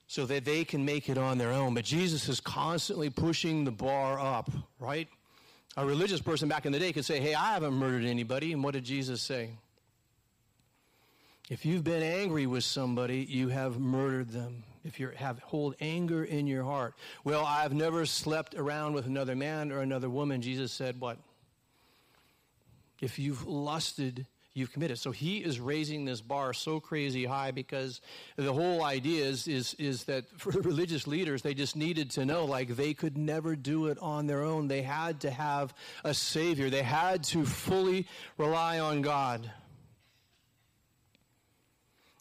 so 0.07 0.27
that 0.27 0.45
they 0.45 0.65
can 0.65 0.85
make 0.85 1.09
it 1.09 1.19
on 1.19 1.39
their 1.39 1.51
own. 1.51 1.75
But 1.75 1.85
Jesus 1.85 2.29
is 2.29 2.39
constantly 2.39 3.11
pushing 3.11 3.65
the 3.65 3.73
bar 3.73 4.21
up 4.21 4.49
right? 4.79 5.09
A 5.77 5.85
religious 5.85 6.21
person 6.21 6.49
back 6.49 6.65
in 6.65 6.71
the 6.71 6.79
day 6.79 6.93
could 6.93 7.05
say 7.05 7.19
hey 7.19 7.35
I 7.35 7.55
haven't 7.55 7.75
murdered 7.75 8.05
anybody. 8.05 8.53
And 8.53 8.63
what 8.63 8.75
did 8.75 8.85
Jesus 8.85 9.21
say? 9.21 9.51
If 11.51 11.67
you've 11.67 11.83
been 11.83 12.05
angry 12.05 12.47
with 12.47 12.63
somebody 12.63 13.27
you 13.29 13.49
have 13.49 13.81
murdered 13.81 14.31
them 14.31 14.63
if 14.85 15.01
you 15.01 15.11
have 15.17 15.39
hold 15.41 15.75
anger 15.81 16.25
in 16.25 16.47
your 16.47 16.65
heart. 16.65 16.95
Well, 17.25 17.45
I've 17.45 17.73
never 17.73 18.07
slept 18.07 18.55
around 18.55 18.95
with 18.95 19.07
another 19.07 19.35
man 19.35 19.73
or 19.73 19.81
another 19.81 20.11
woman. 20.11 20.43
Jesus 20.43 20.73
said, 20.73 21.01
what? 21.01 21.19
If 23.01 23.19
you've 23.19 23.47
lusted, 23.47 24.27
you've 24.55 24.73
committed. 24.73 24.99
So 24.99 25.11
he 25.11 25.39
is 25.39 25.59
raising 25.59 26.05
this 26.05 26.21
bar 26.21 26.53
so 26.53 26.81
crazy 26.81 27.25
high 27.25 27.51
because 27.51 28.01
the 28.37 28.53
whole 28.53 28.85
idea 28.85 29.25
is, 29.25 29.49
is, 29.49 29.75
is 29.75 30.05
that 30.05 30.25
for 30.39 30.51
religious 30.51 31.07
leaders, 31.07 31.43
they 31.43 31.55
just 31.55 31.77
needed 31.77 32.11
to 32.13 32.25
know 32.25 32.45
like 32.45 32.69
they 32.69 32.95
could 32.95 33.19
never 33.19 33.57
do 33.57 33.87
it 33.87 33.99
on 33.99 34.27
their 34.27 34.43
own. 34.43 34.69
They 34.69 34.83
had 34.83 35.21
to 35.23 35.31
have 35.31 35.75
a 36.05 36.15
savior. 36.15 36.71
They 36.71 36.83
had 36.83 37.25
to 37.25 37.45
fully 37.45 38.07
rely 38.39 38.79
on 38.79 39.03
God. 39.03 39.51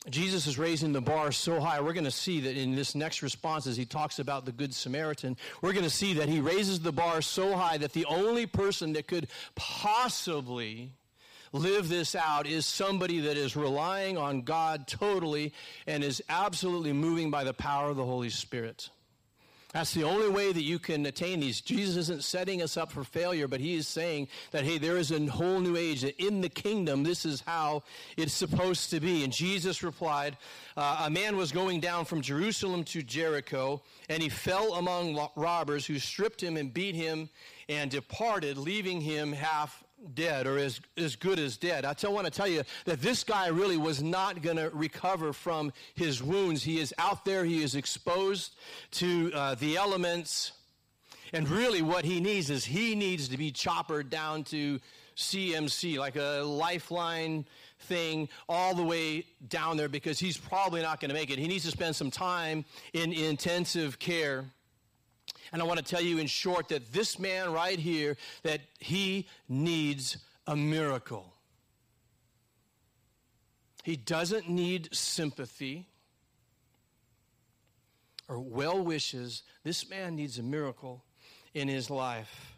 Jesus 0.09 0.47
is 0.47 0.57
raising 0.57 0.91
the 0.91 1.01
bar 1.01 1.31
so 1.31 1.61
high. 1.61 1.79
We're 1.79 1.93
going 1.93 2.03
to 2.03 2.11
see 2.11 2.41
that 2.41 2.57
in 2.57 2.75
this 2.75 2.93
next 2.93 3.21
response, 3.21 3.67
as 3.67 3.77
he 3.77 3.85
talks 3.85 4.19
about 4.19 4.45
the 4.45 4.51
Good 4.51 4.73
Samaritan, 4.73 5.37
we're 5.61 5.71
going 5.71 5.85
to 5.85 5.89
see 5.89 6.15
that 6.15 6.27
he 6.27 6.41
raises 6.41 6.81
the 6.81 6.91
bar 6.91 7.21
so 7.21 7.55
high 7.55 7.77
that 7.77 7.93
the 7.93 8.05
only 8.05 8.45
person 8.45 8.93
that 8.93 9.07
could 9.07 9.27
possibly 9.55 10.91
live 11.53 11.87
this 11.87 12.15
out 12.15 12.47
is 12.47 12.65
somebody 12.65 13.19
that 13.21 13.37
is 13.37 13.55
relying 13.55 14.17
on 14.17 14.41
God 14.41 14.87
totally 14.87 15.53
and 15.87 16.03
is 16.03 16.21
absolutely 16.27 16.91
moving 16.91 17.31
by 17.31 17.45
the 17.45 17.53
power 17.53 17.89
of 17.89 17.95
the 17.95 18.05
Holy 18.05 18.29
Spirit. 18.29 18.89
That's 19.73 19.93
the 19.95 20.03
only 20.03 20.29
way 20.29 20.51
that 20.51 20.61
you 20.61 20.77
can 20.77 21.03
attain 21.07 21.39
these. 21.39 21.59
Jesus 21.59 21.97
isn't 21.97 22.23
setting 22.23 22.61
us 22.61 22.77
up 22.77 22.91
for 22.91 23.03
failure, 23.03 23.47
but 23.47 23.59
he 23.59 23.73
is 23.73 23.87
saying 23.87 24.27
that, 24.51 24.63
hey, 24.63 24.77
there 24.77 24.97
is 24.97 25.11
a 25.11 25.25
whole 25.25 25.59
new 25.59 25.75
age, 25.75 26.01
that 26.01 26.23
in 26.23 26.41
the 26.41 26.49
kingdom, 26.49 27.01
this 27.01 27.25
is 27.25 27.41
how 27.41 27.81
it's 28.15 28.33
supposed 28.33 28.91
to 28.91 28.99
be. 28.99 29.23
And 29.23 29.33
Jesus 29.33 29.81
replied, 29.81 30.37
uh, 30.77 31.05
A 31.05 31.09
man 31.09 31.37
was 31.37 31.51
going 31.51 31.79
down 31.79 32.05
from 32.05 32.21
Jerusalem 32.21 32.83
to 32.85 33.01
Jericho, 33.01 33.81
and 34.09 34.21
he 34.21 34.29
fell 34.29 34.75
among 34.75 35.27
robbers 35.35 35.87
who 35.87 35.97
stripped 35.97 36.41
him 36.41 36.55
and 36.55 36.71
beat 36.71 36.93
him 36.93 37.29
and 37.67 37.89
departed, 37.89 38.57
leaving 38.59 39.01
him 39.01 39.33
half 39.33 39.82
dead 40.13 40.47
or 40.47 40.57
as, 40.57 40.81
as 40.97 41.15
good 41.15 41.39
as 41.39 41.57
dead. 41.57 41.85
I 41.85 41.93
want 42.09 42.25
to 42.25 42.31
tell 42.31 42.47
you 42.47 42.63
that 42.85 43.01
this 43.01 43.23
guy 43.23 43.47
really 43.47 43.77
was 43.77 44.01
not 44.01 44.41
going 44.41 44.57
to 44.57 44.69
recover 44.73 45.33
from 45.33 45.71
his 45.95 46.21
wounds. 46.21 46.63
He 46.63 46.79
is 46.79 46.93
out 46.97 47.25
there, 47.25 47.45
he 47.45 47.63
is 47.63 47.75
exposed 47.75 48.55
to 48.91 49.31
uh, 49.33 49.55
the 49.55 49.77
elements. 49.77 50.51
And 51.31 51.49
really, 51.49 51.81
what 51.81 52.05
he 52.05 52.19
needs 52.19 52.49
is 52.49 52.63
he 52.63 52.93
needs 52.93 53.29
to 53.29 53.37
be 53.37 53.51
choppered 53.51 54.09
down 54.09 54.43
to 54.45 54.79
CMC, 55.15 55.97
like 55.97 56.15
a 56.15 56.43
lifeline 56.43 57.45
thing, 57.79 58.29
all 58.47 58.75
the 58.75 58.83
way 58.83 59.25
down 59.47 59.77
there 59.77 59.89
because 59.89 60.19
he's 60.19 60.37
probably 60.37 60.81
not 60.81 60.99
going 60.99 61.09
to 61.09 61.15
make 61.15 61.31
it. 61.31 61.39
He 61.39 61.47
needs 61.47 61.65
to 61.65 61.71
spend 61.71 61.95
some 61.95 62.11
time 62.11 62.65
in 62.93 63.13
intensive 63.13 63.99
care. 63.99 64.45
And 65.53 65.61
I 65.61 65.65
want 65.65 65.77
to 65.77 65.85
tell 65.85 66.01
you 66.01 66.17
in 66.17 66.25
short 66.25 66.69
that 66.69 66.91
this 66.91 67.19
man 67.19 67.53
right 67.53 67.77
here, 67.77 68.17
that 68.41 68.61
he 68.79 69.27
needs 69.47 70.17
a 70.47 70.55
miracle. 70.55 71.31
He 73.83 73.95
doesn't 73.95 74.49
need 74.49 74.89
sympathy 74.93 75.87
or 78.27 78.39
well 78.39 78.83
wishes. 78.83 79.43
This 79.63 79.87
man 79.87 80.15
needs 80.15 80.39
a 80.39 80.43
miracle 80.43 81.03
in 81.53 81.67
his 81.67 81.89
life. 81.89 82.52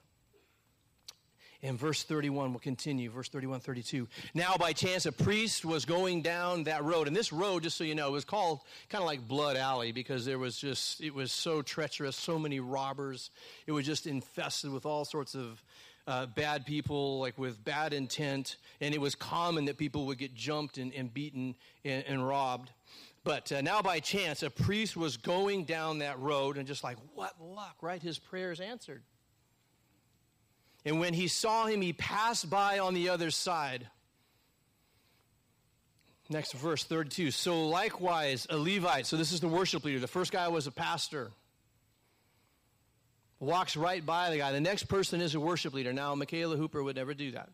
In 1.65 1.77
verse 1.77 2.03
31, 2.03 2.51
we'll 2.51 2.60
continue, 2.60 3.10
verse 3.10 3.27
31, 3.27 3.60
32. 3.60 4.07
Now, 4.36 4.55
by 4.55 4.72
chance, 4.72 5.07
a 5.07 5.12
priest 5.12 5.65
was 5.65 5.84
going 5.84 6.22
down 6.22 6.65
that 6.65 6.84
road. 6.84 7.07
And 7.07 7.15
this 7.15 7.34
road, 7.34 7.63
just 7.63 7.75
so 7.75 7.84
you 7.84 7.95
know, 7.95 8.12
was 8.12 8.24
called 8.24 8.60
kind 8.89 9.01
of 9.01 9.07
like 9.07 9.27
Blood 9.27 9.57
Alley 9.57 9.91
because 9.91 10.25
there 10.25 10.38
was 10.38 10.60
just, 10.60 11.01
it 11.01 11.12
was 11.12 11.31
so 11.31 11.63
treacherous, 11.63 12.15
so 12.15 12.38
many 12.38 12.60
robbers. 12.60 13.31
It 13.65 13.72
was 13.72 13.84
just 13.84 14.05
infested 14.05 14.72
with 14.72 14.86
all 14.86 15.05
sorts 15.05 15.34
of 15.34 15.63
uh, 16.05 16.27
bad 16.27 16.67
people, 16.67 17.19
like 17.19 17.36
with 17.39 17.63
bad 17.65 17.93
intent, 17.93 18.57
and 18.79 18.93
it 18.93 19.01
was 19.01 19.15
common 19.15 19.65
that 19.65 19.79
people 19.79 20.05
would 20.05 20.19
get 20.19 20.36
jumped 20.36 20.77
and, 20.77 20.93
and 20.93 21.12
beaten 21.12 21.55
and, 21.84 22.03
and, 22.07 22.27
robbed. 22.27 22.69
But 23.24 23.51
uh, 23.51 23.62
now, 23.62 23.81
by 23.81 24.01
chance, 24.01 24.43
a 24.43 24.51
priest 24.51 24.95
was 24.95 25.17
going 25.17 25.65
down 25.65 25.98
that 25.98 26.19
road, 26.19 26.60
and 26.60 26.67
just 26.67 26.84
like, 26.84 26.98
what 27.15 27.34
luck, 27.41 27.77
right? 27.81 28.00
His 28.00 28.19
prayers 28.19 28.60
answered. 28.60 29.01
And 30.86 31.00
when 31.00 31.13
he 31.13 31.27
saw 31.27 31.65
him, 31.65 31.82
he 31.82 31.94
passed 31.94 32.50
by 32.50 32.80
on 32.80 32.94
the 32.94 33.10
other 33.10 33.32
side. 33.32 33.88
Next 36.30 36.54
verse 36.54 36.84
32. 36.84 37.32
So 37.32 37.68
likewise, 37.68 38.48
a 38.50 38.58
Levite, 38.58 39.06
so 39.06 39.18
this 39.18 39.32
is 39.32 39.39
the 39.39 39.48
worship 39.48 39.84
leader. 39.84 40.00
The 40.00 40.08
first 40.08 40.32
guy 40.32 40.48
was 40.48 40.68
a 40.68 40.72
pastor. 40.72 41.32
Walks 43.39 43.75
right 43.75 44.04
by 44.04 44.30
the 44.30 44.38
guy. 44.38 44.51
The 44.51 44.62
next 44.62 44.84
person 44.84 45.22
is 45.22 45.36
a 45.36 45.39
worship 45.39 45.74
leader. 45.74 45.92
Now, 45.92 46.15
Michaela 46.15 46.56
Hooper 46.56 46.82
would 46.82 46.96
never 46.96 47.13
do 47.13 47.32
that. 47.32 47.50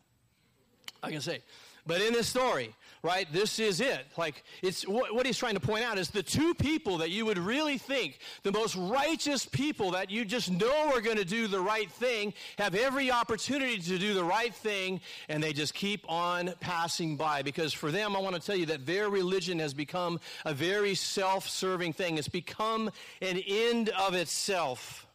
I 1.02 1.10
can 1.10 1.20
say. 1.20 1.42
But 1.86 2.00
in 2.00 2.12
this 2.12 2.28
story, 2.28 2.74
right, 3.02 3.26
this 3.32 3.58
is 3.58 3.80
it. 3.80 4.06
Like, 4.16 4.44
it's 4.62 4.86
what, 4.86 5.14
what, 5.14 5.26
he's 5.26 5.38
trying 5.38 5.54
to 5.54 5.60
point 5.60 5.84
out 5.84 5.98
is 5.98 6.10
the 6.10 6.22
two 6.22 6.54
people 6.54 6.98
that 6.98 7.10
you 7.10 7.26
would 7.26 7.38
really 7.38 7.78
think, 7.78 8.18
the 8.42 8.52
most 8.52 8.76
righteous 8.76 9.44
people 9.44 9.90
that 9.92 10.10
you 10.10 10.24
just 10.24 10.50
know 10.50 10.92
are 10.94 11.00
going 11.00 11.16
to 11.16 11.24
do 11.24 11.48
the 11.48 11.60
right 11.60 11.90
thing, 11.90 12.32
have 12.58 12.74
every 12.74 13.10
opportunity 13.10 13.78
to 13.78 13.98
do 13.98 14.14
the 14.14 14.24
right 14.24 14.54
thing, 14.54 15.00
and 15.28 15.42
they 15.42 15.52
just 15.52 15.74
keep 15.74 16.08
on 16.08 16.54
passing 16.60 17.16
by. 17.16 17.42
Because 17.42 17.72
for 17.72 17.90
them, 17.90 18.14
I 18.14 18.20
want 18.20 18.36
to 18.36 18.40
tell 18.40 18.56
you 18.56 18.66
that 18.66 18.86
their 18.86 19.10
religion 19.10 19.58
has 19.58 19.74
become 19.74 20.20
a 20.44 20.54
very 20.54 20.94
self 20.94 21.48
serving 21.48 21.92
thing, 21.94 22.18
it's 22.18 22.28
become 22.28 22.90
an 23.20 23.40
end 23.46 23.88
of 23.90 24.14
itself. 24.14 25.06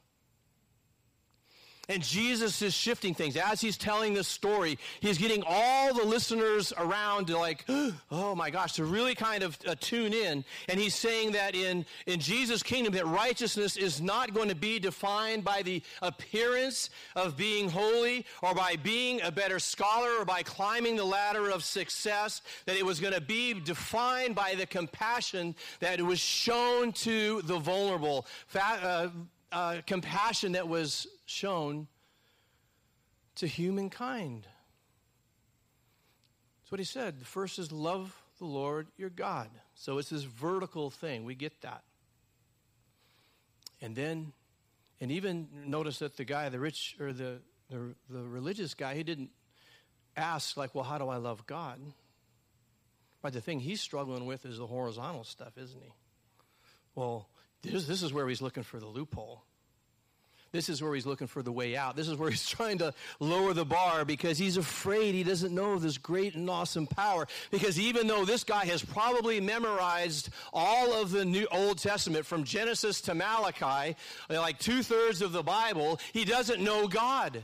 And 1.89 2.03
Jesus 2.03 2.61
is 2.61 2.73
shifting 2.73 3.13
things. 3.13 3.37
As 3.37 3.61
he's 3.61 3.77
telling 3.77 4.13
this 4.13 4.27
story, 4.27 4.77
he's 4.99 5.17
getting 5.17 5.41
all 5.47 5.93
the 5.93 6.03
listeners 6.03 6.73
around 6.77 7.27
to 7.27 7.37
like, 7.37 7.63
oh 8.11 8.35
my 8.35 8.49
gosh, 8.49 8.73
to 8.73 8.83
really 8.83 9.15
kind 9.15 9.41
of 9.41 9.57
uh, 9.65 9.75
tune 9.79 10.13
in. 10.13 10.43
And 10.67 10.79
he's 10.79 10.95
saying 10.95 11.31
that 11.31 11.55
in, 11.55 11.85
in 12.05 12.19
Jesus' 12.19 12.61
kingdom, 12.61 12.93
that 12.93 13.05
righteousness 13.07 13.77
is 13.77 14.01
not 14.01 14.33
going 14.33 14.49
to 14.49 14.55
be 14.55 14.79
defined 14.79 15.45
by 15.45 15.61
the 15.61 15.81
appearance 16.01 16.89
of 17.15 17.37
being 17.37 17.69
holy 17.69 18.25
or 18.41 18.53
by 18.53 18.75
being 18.75 19.21
a 19.21 19.31
better 19.31 19.57
scholar 19.59 20.09
or 20.19 20.25
by 20.25 20.43
climbing 20.43 20.97
the 20.97 21.05
ladder 21.05 21.49
of 21.49 21.63
success, 21.63 22.41
that 22.65 22.75
it 22.75 22.85
was 22.85 22.99
going 22.99 23.13
to 23.13 23.21
be 23.21 23.53
defined 23.53 24.35
by 24.35 24.55
the 24.55 24.65
compassion 24.65 25.55
that 25.79 26.01
was 26.01 26.19
shown 26.19 26.91
to 26.91 27.41
the 27.43 27.57
vulnerable. 27.57 28.25
uh, 28.53 29.07
uh, 29.51 29.77
compassion 29.85 30.53
that 30.53 30.67
was 30.67 31.07
shown 31.25 31.87
to 33.35 33.47
humankind. 33.47 34.47
That's 36.61 36.71
what 36.71 36.79
he 36.79 36.85
said. 36.85 37.19
The 37.19 37.25
first 37.25 37.59
is 37.59 37.71
love 37.71 38.15
the 38.39 38.45
Lord 38.45 38.87
your 38.97 39.09
God. 39.09 39.49
So 39.75 39.97
it's 39.97 40.09
this 40.09 40.23
vertical 40.23 40.89
thing. 40.89 41.23
We 41.23 41.35
get 41.35 41.61
that. 41.61 41.83
And 43.81 43.95
then, 43.95 44.33
and 44.99 45.11
even 45.11 45.47
notice 45.65 45.99
that 45.99 46.17
the 46.17 46.25
guy, 46.25 46.49
the 46.49 46.59
rich 46.59 46.95
or 46.99 47.13
the, 47.13 47.39
the, 47.69 47.95
the 48.09 48.23
religious 48.23 48.73
guy, 48.73 48.95
he 48.95 49.03
didn't 49.03 49.29
ask, 50.15 50.57
like, 50.57 50.73
well, 50.73 50.83
how 50.83 50.97
do 50.97 51.09
I 51.09 51.17
love 51.17 51.45
God? 51.45 51.79
But 53.21 53.33
the 53.33 53.41
thing 53.41 53.59
he's 53.59 53.81
struggling 53.81 54.25
with 54.25 54.45
is 54.45 54.57
the 54.57 54.67
horizontal 54.67 55.23
stuff, 55.23 55.57
isn't 55.57 55.81
he? 55.81 55.91
Well, 56.95 57.29
this, 57.63 57.85
this 57.85 58.03
is 58.03 58.13
where 58.13 58.27
he's 58.27 58.41
looking 58.41 58.63
for 58.63 58.79
the 58.79 58.87
loophole. 58.87 59.43
This 60.51 60.69
is 60.69 60.81
where 60.81 60.95
he's 60.95 61.05
looking 61.05 61.27
for 61.27 61.43
the 61.43 61.51
way 61.51 61.75
out. 61.75 61.95
This 61.95 62.07
is 62.07 62.15
where 62.15 62.29
he's 62.29 62.45
trying 62.49 62.77
to 62.79 62.93
lower 63.19 63.53
the 63.53 63.65
bar 63.65 64.05
because 64.05 64.37
he's 64.37 64.57
afraid 64.57 65.13
he 65.13 65.23
doesn't 65.23 65.53
know 65.53 65.77
this 65.77 65.97
great 65.97 66.35
and 66.35 66.49
awesome 66.49 66.87
power. 66.87 67.27
Because 67.51 67.79
even 67.79 68.07
though 68.07 68.25
this 68.25 68.43
guy 68.43 68.65
has 68.65 68.83
probably 68.83 69.41
memorized 69.41 70.29
all 70.53 70.93
of 70.93 71.11
the 71.11 71.25
New 71.25 71.47
Old 71.51 71.79
Testament 71.79 72.25
from 72.25 72.43
Genesis 72.43 73.01
to 73.01 73.15
Malachi, 73.15 73.95
like 74.29 74.59
two 74.59 74.83
thirds 74.83 75.21
of 75.21 75.31
the 75.31 75.43
Bible, 75.43 75.99
he 76.13 76.25
doesn't 76.25 76.63
know 76.63 76.87
God. 76.87 77.43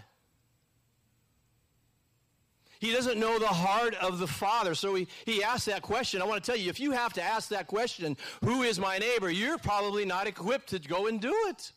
He 2.83 2.91
doesn't 2.91 3.17
know 3.17 3.39
the 3.39 3.47
heart 3.47 3.95
of 3.95 4.19
the 4.19 4.27
Father. 4.27 4.75
So 4.75 4.93
he, 4.93 5.07
he 5.23 5.41
asked 5.41 5.67
that 5.67 5.81
question. 5.81 6.21
I 6.21 6.25
want 6.25 6.43
to 6.43 6.51
tell 6.51 6.59
you, 6.59 6.69
if 6.69 6.81
you 6.81 6.91
have 6.91 7.13
to 7.13 7.23
ask 7.23 7.47
that 7.47 7.65
question, 7.65 8.17
who 8.43 8.63
is 8.63 8.77
my 8.77 8.97
neighbor, 8.97 9.31
you're 9.31 9.57
probably 9.57 10.03
not 10.03 10.27
equipped 10.27 10.67
to 10.71 10.79
go 10.79 11.07
and 11.07 11.21
do 11.21 11.33
it. 11.47 11.71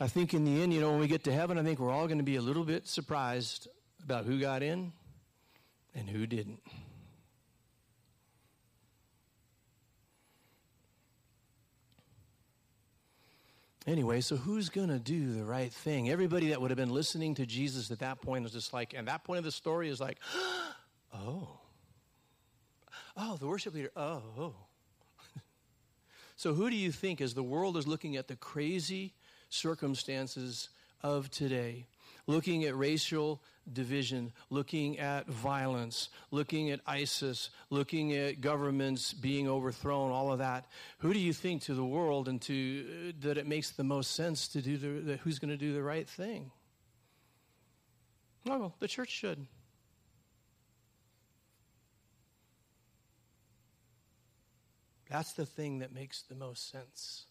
I 0.00 0.08
think 0.08 0.34
in 0.34 0.44
the 0.44 0.60
end, 0.60 0.74
you 0.74 0.80
know, 0.80 0.90
when 0.90 0.98
we 0.98 1.06
get 1.06 1.22
to 1.24 1.32
heaven, 1.32 1.56
I 1.56 1.62
think 1.62 1.78
we're 1.78 1.92
all 1.92 2.08
going 2.08 2.18
to 2.18 2.24
be 2.24 2.34
a 2.34 2.42
little 2.42 2.64
bit 2.64 2.88
surprised 2.88 3.68
about 4.02 4.24
who 4.24 4.40
got 4.40 4.64
in 4.64 4.92
and 5.94 6.10
who 6.10 6.26
didn't. 6.26 6.58
Anyway, 13.88 14.20
so 14.20 14.36
who's 14.36 14.68
going 14.68 14.90
to 14.90 14.98
do 14.98 15.32
the 15.32 15.42
right 15.42 15.72
thing? 15.72 16.10
Everybody 16.10 16.48
that 16.48 16.60
would 16.60 16.70
have 16.70 16.76
been 16.76 16.90
listening 16.90 17.34
to 17.36 17.46
Jesus 17.46 17.90
at 17.90 18.00
that 18.00 18.20
point 18.20 18.42
was 18.42 18.52
just 18.52 18.74
like, 18.74 18.92
and 18.92 19.08
that 19.08 19.24
point 19.24 19.38
of 19.38 19.44
the 19.44 19.50
story 19.50 19.88
is 19.88 19.98
like, 19.98 20.18
oh, 21.14 21.48
oh, 23.16 23.36
the 23.38 23.46
worship 23.46 23.72
leader, 23.72 23.90
oh, 23.96 24.22
oh. 24.38 24.54
so 26.36 26.52
who 26.52 26.68
do 26.68 26.76
you 26.76 26.92
think, 26.92 27.22
as 27.22 27.32
the 27.32 27.42
world 27.42 27.78
is 27.78 27.86
looking 27.86 28.16
at 28.16 28.28
the 28.28 28.36
crazy 28.36 29.14
circumstances 29.48 30.68
of 31.02 31.30
today, 31.30 31.86
looking 32.26 32.64
at 32.64 32.76
racial 32.76 33.40
division, 33.74 34.32
looking 34.50 34.98
at 34.98 35.26
violence, 35.26 36.08
looking 36.30 36.70
at 36.70 36.80
ISIS, 36.86 37.50
looking 37.70 38.12
at 38.12 38.40
governments 38.40 39.12
being 39.12 39.48
overthrown, 39.48 40.10
all 40.10 40.32
of 40.32 40.38
that. 40.38 40.66
Who 40.98 41.12
do 41.12 41.18
you 41.18 41.32
think 41.32 41.62
to 41.62 41.74
the 41.74 41.84
world 41.84 42.28
and 42.28 42.40
to 42.42 42.86
uh, 43.08 43.12
that 43.20 43.38
it 43.38 43.46
makes 43.46 43.70
the 43.70 43.84
most 43.84 44.12
sense 44.12 44.48
to 44.48 44.62
do 44.62 44.76
the, 44.76 44.88
the 45.00 45.16
who's 45.18 45.38
going 45.38 45.50
to 45.50 45.56
do 45.56 45.72
the 45.72 45.82
right 45.82 46.08
thing? 46.08 46.50
Oh, 48.48 48.58
well, 48.58 48.74
the 48.78 48.88
church 48.88 49.10
should. 49.10 49.46
That's 55.10 55.32
the 55.32 55.46
thing 55.46 55.78
that 55.78 55.92
makes 55.92 56.22
the 56.22 56.34
most 56.34 56.70
sense 56.70 57.24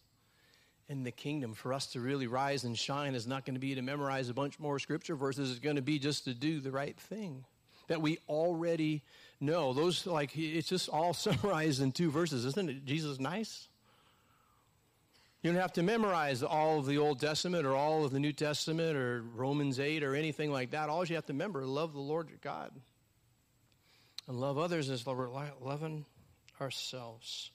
in 0.88 1.04
the 1.04 1.10
kingdom. 1.10 1.54
For 1.54 1.72
us 1.72 1.86
to 1.88 2.00
really 2.00 2.26
rise 2.26 2.64
and 2.64 2.76
shine 2.78 3.14
is 3.14 3.26
not 3.26 3.44
going 3.44 3.54
to 3.54 3.60
be 3.60 3.74
to 3.74 3.82
memorize 3.82 4.28
a 4.28 4.34
bunch 4.34 4.58
more 4.58 4.78
scripture 4.78 5.16
verses, 5.16 5.50
it's 5.50 5.60
going 5.60 5.76
to 5.76 5.82
be 5.82 5.98
just 5.98 6.24
to 6.24 6.34
do 6.34 6.60
the 6.60 6.70
right 6.70 6.98
thing 6.98 7.44
that 7.88 8.00
we 8.00 8.18
already 8.28 9.02
know. 9.40 9.72
Those, 9.72 10.06
like, 10.06 10.36
it's 10.36 10.68
just 10.68 10.88
all 10.88 11.12
summarized 11.14 11.80
in 11.80 11.92
two 11.92 12.10
verses. 12.10 12.44
Isn't 12.44 12.70
it 12.70 12.84
Jesus 12.84 13.18
nice? 13.18 13.68
You 15.42 15.52
don't 15.52 15.60
have 15.60 15.74
to 15.74 15.82
memorize 15.82 16.42
all 16.42 16.80
of 16.80 16.86
the 16.86 16.98
Old 16.98 17.20
Testament 17.20 17.64
or 17.64 17.74
all 17.74 18.04
of 18.04 18.10
the 18.10 18.18
New 18.18 18.32
Testament 18.32 18.96
or 18.96 19.22
Romans 19.22 19.78
8 19.78 20.02
or 20.02 20.16
anything 20.16 20.50
like 20.50 20.72
that. 20.72 20.88
All 20.88 21.04
you 21.04 21.14
have 21.14 21.26
to 21.26 21.32
remember 21.32 21.64
love 21.64 21.92
the 21.92 22.00
Lord 22.00 22.28
your 22.28 22.38
God 22.42 22.72
and 24.26 24.40
love 24.40 24.58
others 24.58 24.90
as 24.90 25.06
we're 25.06 25.28
loving 25.60 26.04
ourselves. 26.60 27.52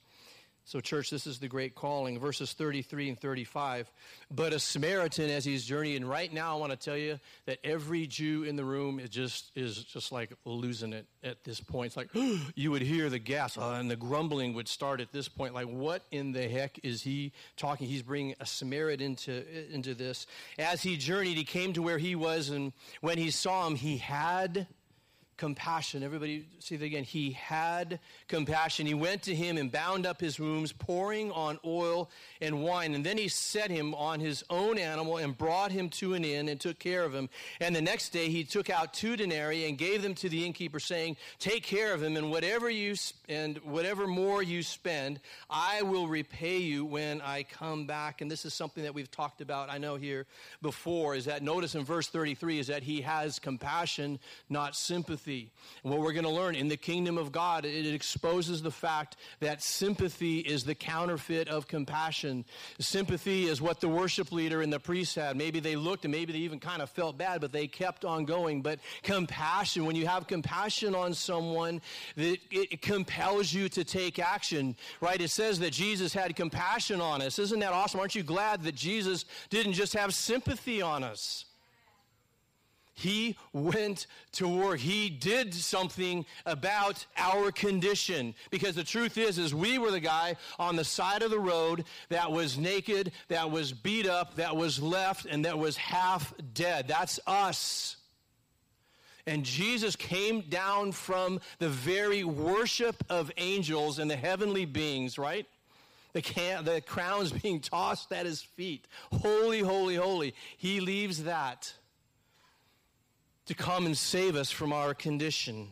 So, 0.66 0.80
church, 0.80 1.10
this 1.10 1.26
is 1.26 1.38
the 1.38 1.48
great 1.48 1.74
calling, 1.74 2.18
verses 2.18 2.54
33 2.54 3.10
and 3.10 3.20
35. 3.20 3.90
But 4.30 4.54
a 4.54 4.58
Samaritan, 4.58 5.28
as 5.28 5.44
he's 5.44 5.62
journeying, 5.62 6.06
right 6.06 6.32
now, 6.32 6.56
I 6.56 6.58
want 6.58 6.72
to 6.72 6.78
tell 6.78 6.96
you 6.96 7.20
that 7.44 7.58
every 7.62 8.06
Jew 8.06 8.44
in 8.44 8.56
the 8.56 8.64
room 8.64 8.98
is 8.98 9.10
just 9.10 9.52
is 9.54 9.84
just 9.84 10.10
like 10.10 10.32
losing 10.46 10.94
it 10.94 11.06
at 11.22 11.44
this 11.44 11.60
point. 11.60 11.88
It's 11.88 11.96
like 11.98 12.08
you 12.54 12.70
would 12.70 12.80
hear 12.80 13.10
the 13.10 13.18
gasp 13.18 13.60
uh, 13.60 13.72
and 13.72 13.90
the 13.90 13.96
grumbling 13.96 14.54
would 14.54 14.66
start 14.66 15.02
at 15.02 15.12
this 15.12 15.28
point. 15.28 15.52
Like, 15.52 15.68
what 15.68 16.02
in 16.10 16.32
the 16.32 16.48
heck 16.48 16.80
is 16.82 17.02
he 17.02 17.32
talking? 17.58 17.86
He's 17.86 18.02
bringing 18.02 18.34
a 18.40 18.46
Samaritan 18.46 19.04
into 19.04 19.44
into 19.70 19.94
this. 19.94 20.26
As 20.58 20.82
he 20.82 20.96
journeyed, 20.96 21.36
he 21.36 21.44
came 21.44 21.74
to 21.74 21.82
where 21.82 21.98
he 21.98 22.14
was, 22.14 22.48
and 22.48 22.72
when 23.02 23.18
he 23.18 23.30
saw 23.30 23.66
him, 23.66 23.74
he 23.74 23.98
had 23.98 24.66
compassion. 25.44 26.02
Everybody 26.02 26.46
see 26.58 26.76
that 26.76 26.86
again. 26.86 27.04
He 27.04 27.32
had 27.32 28.00
compassion. 28.28 28.86
He 28.86 28.94
went 28.94 29.24
to 29.24 29.34
him 29.34 29.58
and 29.58 29.70
bound 29.70 30.06
up 30.06 30.18
his 30.18 30.40
wounds, 30.40 30.72
pouring 30.72 31.30
on 31.32 31.58
oil 31.66 32.08
and 32.40 32.62
wine. 32.62 32.94
And 32.94 33.04
then 33.04 33.18
he 33.18 33.28
set 33.28 33.70
him 33.70 33.94
on 33.94 34.20
his 34.20 34.42
own 34.48 34.78
animal 34.78 35.18
and 35.18 35.36
brought 35.36 35.70
him 35.70 35.90
to 35.90 36.14
an 36.14 36.24
inn 36.24 36.48
and 36.48 36.58
took 36.58 36.78
care 36.78 37.04
of 37.04 37.14
him. 37.14 37.28
And 37.60 37.76
the 37.76 37.82
next 37.82 38.08
day 38.08 38.30
he 38.30 38.42
took 38.42 38.70
out 38.70 38.94
two 38.94 39.18
denarii 39.18 39.68
and 39.68 39.76
gave 39.76 40.00
them 40.00 40.14
to 40.14 40.30
the 40.30 40.46
innkeeper, 40.46 40.80
saying, 40.80 41.18
Take 41.38 41.62
care 41.62 41.92
of 41.92 42.02
him, 42.02 42.16
and 42.16 42.30
whatever 42.30 42.70
you 42.70 42.94
and 43.28 43.58
whatever 43.58 44.06
more 44.06 44.42
you 44.42 44.62
spend, 44.62 45.20
I 45.50 45.82
will 45.82 46.08
repay 46.08 46.56
you 46.56 46.86
when 46.86 47.20
I 47.20 47.42
come 47.42 47.84
back. 47.84 48.22
And 48.22 48.30
this 48.30 48.46
is 48.46 48.54
something 48.54 48.84
that 48.84 48.94
we've 48.94 49.10
talked 49.10 49.42
about, 49.42 49.68
I 49.68 49.76
know 49.76 49.96
here 49.96 50.24
before, 50.62 51.14
is 51.14 51.26
that 51.26 51.42
notice 51.42 51.74
in 51.74 51.84
verse 51.84 52.08
33 52.08 52.60
is 52.60 52.66
that 52.68 52.82
he 52.82 53.02
has 53.02 53.38
compassion, 53.38 54.18
not 54.48 54.74
sympathy 54.74 55.33
sympathy. 55.34 55.50
And 55.82 55.92
what 55.92 56.00
we're 56.00 56.12
going 56.12 56.24
to 56.24 56.30
learn 56.30 56.54
in 56.54 56.68
the 56.68 56.76
kingdom 56.76 57.18
of 57.18 57.32
God, 57.32 57.64
it 57.64 57.94
exposes 57.94 58.62
the 58.62 58.70
fact 58.70 59.16
that 59.40 59.62
sympathy 59.62 60.38
is 60.38 60.64
the 60.64 60.74
counterfeit 60.74 61.48
of 61.48 61.68
compassion. 61.68 62.44
Sympathy 62.78 63.44
is 63.44 63.60
what 63.60 63.80
the 63.80 63.88
worship 63.88 64.32
leader 64.32 64.62
and 64.62 64.72
the 64.72 64.80
priest 64.80 65.16
had. 65.16 65.36
Maybe 65.36 65.60
they 65.60 65.76
looked 65.76 66.04
and 66.04 66.12
maybe 66.12 66.32
they 66.32 66.40
even 66.40 66.58
kind 66.58 66.80
of 66.80 66.90
felt 66.90 67.18
bad, 67.18 67.40
but 67.40 67.52
they 67.52 67.66
kept 67.66 68.04
on 68.04 68.24
going. 68.24 68.62
But 68.62 68.80
compassion, 69.02 69.84
when 69.84 69.96
you 69.96 70.06
have 70.06 70.26
compassion 70.26 70.94
on 70.94 71.14
someone, 71.14 71.80
it, 72.16 72.40
it 72.50 72.82
compels 72.82 73.52
you 73.52 73.68
to 73.70 73.84
take 73.84 74.18
action, 74.18 74.76
right? 75.00 75.20
It 75.20 75.30
says 75.30 75.58
that 75.58 75.72
Jesus 75.72 76.14
had 76.14 76.34
compassion 76.36 77.00
on 77.00 77.20
us. 77.20 77.38
Isn't 77.38 77.60
that 77.60 77.72
awesome? 77.72 78.00
Aren't 78.00 78.14
you 78.14 78.22
glad 78.22 78.62
that 78.62 78.74
Jesus 78.74 79.24
didn't 79.50 79.74
just 79.74 79.94
have 79.94 80.14
sympathy 80.14 80.80
on 80.80 81.04
us? 81.04 81.44
He 82.94 83.36
went 83.52 84.06
to 84.32 84.48
work. 84.48 84.78
He 84.78 85.10
did 85.10 85.52
something 85.52 86.24
about 86.46 87.04
our 87.16 87.50
condition. 87.50 88.34
Because 88.50 88.76
the 88.76 88.84
truth 88.84 89.18
is, 89.18 89.36
is 89.36 89.52
we 89.52 89.78
were 89.78 89.90
the 89.90 90.00
guy 90.00 90.36
on 90.60 90.76
the 90.76 90.84
side 90.84 91.22
of 91.22 91.32
the 91.32 91.40
road 91.40 91.84
that 92.08 92.30
was 92.30 92.56
naked, 92.56 93.10
that 93.28 93.50
was 93.50 93.72
beat 93.72 94.06
up, 94.06 94.36
that 94.36 94.56
was 94.56 94.80
left, 94.80 95.26
and 95.26 95.44
that 95.44 95.58
was 95.58 95.76
half 95.76 96.32
dead. 96.54 96.86
That's 96.86 97.18
us. 97.26 97.96
And 99.26 99.44
Jesus 99.44 99.96
came 99.96 100.42
down 100.42 100.92
from 100.92 101.40
the 101.58 101.68
very 101.68 102.22
worship 102.22 103.02
of 103.10 103.32
angels 103.38 103.98
and 103.98 104.08
the 104.08 104.16
heavenly 104.16 104.66
beings, 104.66 105.18
right? 105.18 105.46
The, 106.12 106.22
can- 106.22 106.64
the 106.64 106.80
crowns 106.80 107.32
being 107.42 107.58
tossed 107.58 108.12
at 108.12 108.24
his 108.24 108.40
feet. 108.40 108.86
Holy, 109.10 109.60
holy, 109.60 109.96
holy. 109.96 110.34
He 110.58 110.78
leaves 110.78 111.24
that 111.24 111.72
to 113.46 113.54
come 113.54 113.86
and 113.86 113.96
save 113.96 114.36
us 114.36 114.50
from 114.50 114.72
our 114.72 114.94
condition. 114.94 115.68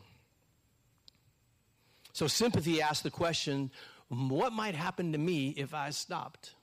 So, 2.13 2.27
sympathy 2.27 2.83
asks 2.83 3.03
the 3.03 3.11
question 3.11 3.71
what 4.09 4.53
might 4.53 4.75
happen 4.75 5.13
to 5.13 5.19
me 5.19 5.51
if 5.57 5.73
I 5.73 5.91
stopped? 5.91 6.55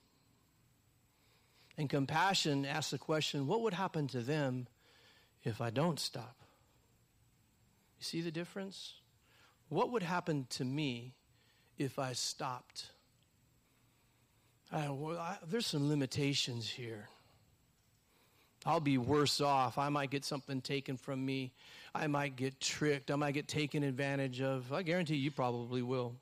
And 1.78 1.90
compassion 1.90 2.66
asks 2.66 2.92
the 2.92 2.98
question 3.00 3.48
what 3.48 3.62
would 3.62 3.74
happen 3.74 4.08
to 4.10 4.22
them 4.22 4.68
if 5.44 5.62
I 5.62 5.72
don't 5.72 6.00
stop? 6.00 6.36
You 7.98 8.04
see 8.04 8.22
the 8.22 8.32
difference? 8.32 8.94
What 9.70 9.92
would 9.92 10.04
happen 10.04 10.46
to 10.52 10.66
me 10.66 11.16
if 11.78 11.98
I 11.98 12.14
stopped? 12.14 12.92
I, 14.72 14.90
well, 14.90 15.18
I, 15.18 15.38
there's 15.48 15.66
some 15.66 15.90
limitations 15.90 16.70
here. 16.70 17.10
I'll 18.66 18.80
be 18.80 18.98
worse 18.98 19.42
off. 19.42 19.78
I 19.78 19.90
might 19.90 20.10
get 20.10 20.26
something 20.26 20.62
taken 20.62 20.98
from 20.98 21.26
me. 21.26 21.52
I 21.96 22.08
might 22.08 22.36
get 22.36 22.60
tricked. 22.60 23.10
I 23.10 23.16
might 23.16 23.34
get 23.34 23.48
taken 23.48 23.84
advantage 23.84 24.42
of. 24.42 24.72
I 24.74 24.84
guarantee 24.84 25.16
you 25.16 25.32
probably 25.32 25.82
will. 25.82 26.16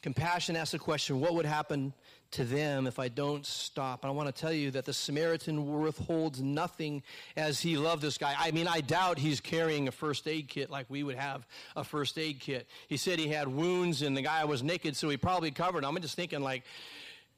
Compassion 0.00 0.54
asks 0.54 0.72
the 0.72 0.78
question 0.78 1.20
what 1.20 1.34
would 1.34 1.44
happen 1.44 1.92
to 2.30 2.44
them 2.44 2.86
if 2.86 2.98
I 2.98 3.08
don't 3.08 3.44
stop? 3.44 4.04
And 4.04 4.10
I 4.10 4.14
want 4.14 4.34
to 4.34 4.40
tell 4.40 4.52
you 4.52 4.70
that 4.72 4.84
the 4.84 4.92
Samaritan 4.92 5.80
withholds 5.80 6.40
nothing 6.40 7.02
as 7.36 7.60
he 7.60 7.76
loved 7.76 8.02
this 8.02 8.16
guy. 8.16 8.34
I 8.38 8.52
mean, 8.52 8.68
I 8.68 8.80
doubt 8.80 9.18
he's 9.18 9.40
carrying 9.40 9.88
a 9.88 9.92
first 9.92 10.28
aid 10.28 10.48
kit 10.48 10.70
like 10.70 10.86
we 10.88 11.02
would 11.02 11.16
have 11.16 11.46
a 11.74 11.82
first 11.82 12.16
aid 12.16 12.38
kit. 12.38 12.68
He 12.86 12.96
said 12.96 13.18
he 13.18 13.28
had 13.28 13.48
wounds 13.48 14.02
and 14.02 14.16
the 14.16 14.22
guy 14.22 14.44
was 14.44 14.62
naked, 14.62 14.94
so 14.94 15.08
he 15.08 15.16
probably 15.16 15.50
covered. 15.50 15.84
I'm 15.84 16.00
just 16.00 16.14
thinking, 16.14 16.40
like, 16.40 16.64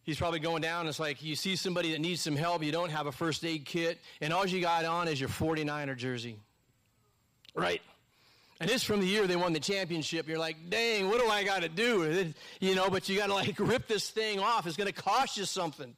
He's 0.02 0.18
probably 0.18 0.40
going 0.40 0.62
down. 0.62 0.88
It's 0.88 0.98
like 0.98 1.22
you 1.22 1.36
see 1.36 1.56
somebody 1.56 1.92
that 1.92 2.00
needs 2.00 2.20
some 2.20 2.36
help, 2.36 2.64
you 2.64 2.72
don't 2.72 2.90
have 2.90 3.06
a 3.06 3.12
first 3.12 3.44
aid 3.44 3.64
kit, 3.64 3.98
and 4.20 4.32
all 4.32 4.46
you 4.46 4.60
got 4.60 4.84
on 4.84 5.08
is 5.08 5.20
your 5.20 5.28
49er 5.28 5.96
jersey. 5.96 6.36
Right? 7.54 7.82
And 8.60 8.70
it's 8.70 8.84
from 8.84 9.00
the 9.00 9.06
year 9.06 9.26
they 9.26 9.36
won 9.36 9.54
the 9.54 9.60
championship. 9.60 10.28
You're 10.28 10.38
like, 10.38 10.56
dang, 10.68 11.08
what 11.08 11.18
do 11.20 11.26
I 11.28 11.44
got 11.44 11.62
to 11.62 11.68
do? 11.68 12.32
You 12.60 12.74
know, 12.74 12.90
but 12.90 13.08
you 13.08 13.16
got 13.16 13.28
to 13.28 13.34
like 13.34 13.54
rip 13.58 13.88
this 13.88 14.10
thing 14.10 14.38
off. 14.38 14.66
It's 14.66 14.76
going 14.76 14.92
to 14.92 15.02
cost 15.02 15.38
you 15.38 15.46
something. 15.46 15.94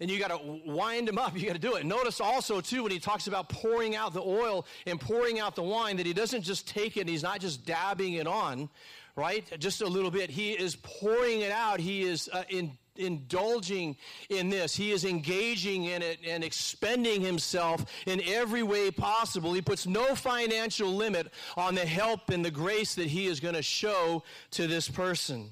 And 0.00 0.10
you 0.10 0.18
got 0.18 0.28
to 0.28 0.60
wind 0.66 1.08
them 1.08 1.18
up. 1.18 1.38
You 1.38 1.46
got 1.46 1.54
to 1.54 1.58
do 1.58 1.76
it. 1.76 1.86
Notice 1.86 2.20
also, 2.20 2.60
too, 2.60 2.82
when 2.82 2.92
he 2.92 2.98
talks 2.98 3.28
about 3.28 3.48
pouring 3.48 3.96
out 3.96 4.12
the 4.12 4.20
oil 4.20 4.66
and 4.86 5.00
pouring 5.00 5.38
out 5.38 5.54
the 5.54 5.62
wine, 5.62 5.96
that 5.96 6.04
he 6.04 6.12
doesn't 6.12 6.42
just 6.42 6.68
take 6.68 6.96
it, 6.96 7.00
and 7.00 7.08
he's 7.08 7.22
not 7.22 7.40
just 7.40 7.64
dabbing 7.64 8.14
it 8.14 8.26
on, 8.26 8.68
right? 9.16 9.50
Just 9.58 9.80
a 9.80 9.86
little 9.86 10.10
bit. 10.10 10.30
He 10.30 10.52
is 10.52 10.76
pouring 10.76 11.40
it 11.40 11.50
out. 11.50 11.80
He 11.80 12.02
is 12.02 12.28
uh, 12.32 12.44
in, 12.50 12.76
indulging 12.96 13.96
in 14.28 14.50
this. 14.50 14.76
He 14.76 14.92
is 14.92 15.04
engaging 15.04 15.84
in 15.84 16.02
it 16.02 16.18
and 16.26 16.44
expending 16.44 17.22
himself 17.22 17.84
in 18.06 18.20
every 18.26 18.62
way 18.62 18.90
possible. 18.90 19.54
He 19.54 19.62
puts 19.62 19.86
no 19.86 20.14
financial 20.14 20.94
limit 20.94 21.32
on 21.56 21.74
the 21.74 21.86
help 21.86 22.28
and 22.30 22.44
the 22.44 22.50
grace 22.50 22.94
that 22.94 23.06
he 23.06 23.26
is 23.26 23.40
going 23.40 23.54
to 23.54 23.62
show 23.62 24.22
to 24.52 24.66
this 24.66 24.88
person. 24.88 25.50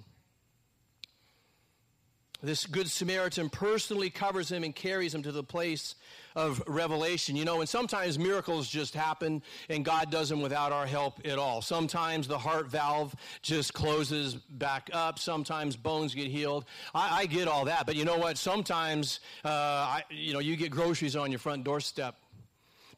This 2.44 2.66
Good 2.66 2.90
Samaritan 2.90 3.48
personally 3.48 4.10
covers 4.10 4.52
him 4.52 4.64
and 4.64 4.74
carries 4.74 5.14
him 5.14 5.22
to 5.22 5.32
the 5.32 5.42
place 5.42 5.94
of 6.36 6.62
revelation. 6.66 7.36
You 7.36 7.46
know, 7.46 7.60
and 7.60 7.68
sometimes 7.68 8.18
miracles 8.18 8.68
just 8.68 8.94
happen 8.94 9.42
and 9.70 9.82
God 9.82 10.10
does 10.10 10.28
them 10.28 10.42
without 10.42 10.70
our 10.70 10.84
help 10.84 11.20
at 11.24 11.38
all. 11.38 11.62
Sometimes 11.62 12.28
the 12.28 12.36
heart 12.36 12.68
valve 12.68 13.14
just 13.40 13.72
closes 13.72 14.34
back 14.34 14.90
up. 14.92 15.18
Sometimes 15.18 15.74
bones 15.74 16.14
get 16.14 16.26
healed. 16.26 16.66
I, 16.94 17.20
I 17.22 17.26
get 17.26 17.48
all 17.48 17.64
that. 17.64 17.86
But 17.86 17.96
you 17.96 18.04
know 18.04 18.18
what? 18.18 18.36
Sometimes, 18.36 19.20
uh, 19.42 19.48
I, 19.48 20.04
you 20.10 20.34
know, 20.34 20.40
you 20.40 20.56
get 20.56 20.70
groceries 20.70 21.16
on 21.16 21.30
your 21.32 21.38
front 21.38 21.64
doorstep 21.64 22.16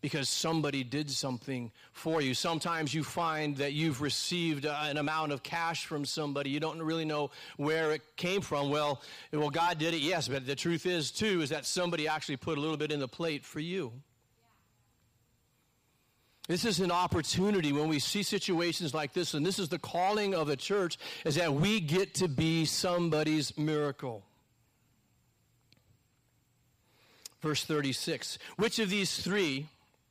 because 0.00 0.28
somebody 0.28 0.84
did 0.84 1.10
something 1.10 1.70
for 1.92 2.20
you. 2.20 2.34
Sometimes 2.34 2.92
you 2.92 3.02
find 3.02 3.56
that 3.56 3.72
you've 3.72 4.00
received 4.00 4.66
uh, 4.66 4.78
an 4.82 4.96
amount 4.96 5.32
of 5.32 5.42
cash 5.42 5.86
from 5.86 6.04
somebody. 6.04 6.50
You 6.50 6.60
don't 6.60 6.80
really 6.80 7.04
know 7.04 7.30
where 7.56 7.92
it 7.92 8.02
came 8.16 8.40
from. 8.40 8.70
Well, 8.70 9.02
well, 9.32 9.50
God 9.50 9.78
did 9.78 9.94
it, 9.94 10.00
yes, 10.00 10.28
but 10.28 10.46
the 10.46 10.56
truth 10.56 10.86
is, 10.86 11.10
too, 11.10 11.42
is 11.42 11.50
that 11.50 11.66
somebody 11.66 12.08
actually 12.08 12.36
put 12.36 12.58
a 12.58 12.60
little 12.60 12.76
bit 12.76 12.92
in 12.92 13.00
the 13.00 13.08
plate 13.08 13.44
for 13.44 13.60
you. 13.60 13.92
This 16.48 16.64
is 16.64 16.78
an 16.78 16.92
opportunity 16.92 17.72
when 17.72 17.88
we 17.88 17.98
see 17.98 18.22
situations 18.22 18.94
like 18.94 19.12
this, 19.12 19.34
and 19.34 19.44
this 19.44 19.58
is 19.58 19.68
the 19.68 19.80
calling 19.80 20.34
of 20.34 20.46
the 20.46 20.56
church, 20.56 20.96
is 21.24 21.34
that 21.34 21.52
we 21.52 21.80
get 21.80 22.14
to 22.16 22.28
be 22.28 22.64
somebody's 22.64 23.56
miracle. 23.58 24.24
Verse 27.40 27.64
36 27.64 28.38
Which 28.56 28.78
of 28.78 28.90
these 28.90 29.18
three 29.18 29.68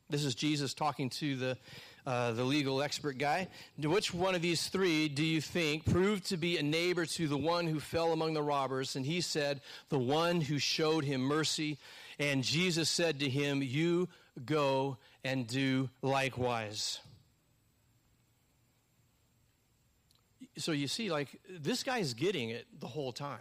this 0.09 0.23
is 0.23 0.35
Jesus 0.35 0.73
talking 0.73 1.09
to 1.11 1.35
the, 1.35 1.57
uh, 2.05 2.31
the 2.33 2.43
legal 2.43 2.81
expert 2.81 3.17
guy. 3.17 3.47
Which 3.77 4.13
one 4.13 4.35
of 4.35 4.41
these 4.41 4.67
three 4.67 5.07
do 5.07 5.23
you 5.23 5.41
think 5.41 5.85
proved 5.85 6.27
to 6.27 6.37
be 6.37 6.57
a 6.57 6.63
neighbor 6.63 7.05
to 7.05 7.27
the 7.27 7.37
one 7.37 7.65
who 7.65 7.79
fell 7.79 8.13
among 8.13 8.33
the 8.33 8.43
robbers? 8.43 8.95
And 8.95 9.05
he 9.05 9.21
said, 9.21 9.61
The 9.89 9.99
one 9.99 10.41
who 10.41 10.59
showed 10.59 11.03
him 11.03 11.21
mercy. 11.21 11.77
And 12.19 12.43
Jesus 12.43 12.89
said 12.89 13.19
to 13.19 13.29
him, 13.29 13.63
You 13.63 14.07
go 14.45 14.97
and 15.23 15.47
do 15.47 15.89
likewise. 16.01 16.99
So 20.57 20.71
you 20.71 20.87
see, 20.87 21.11
like, 21.11 21.39
this 21.49 21.83
guy's 21.83 22.13
getting 22.13 22.49
it 22.51 22.67
the 22.79 22.87
whole 22.87 23.11
time. 23.11 23.39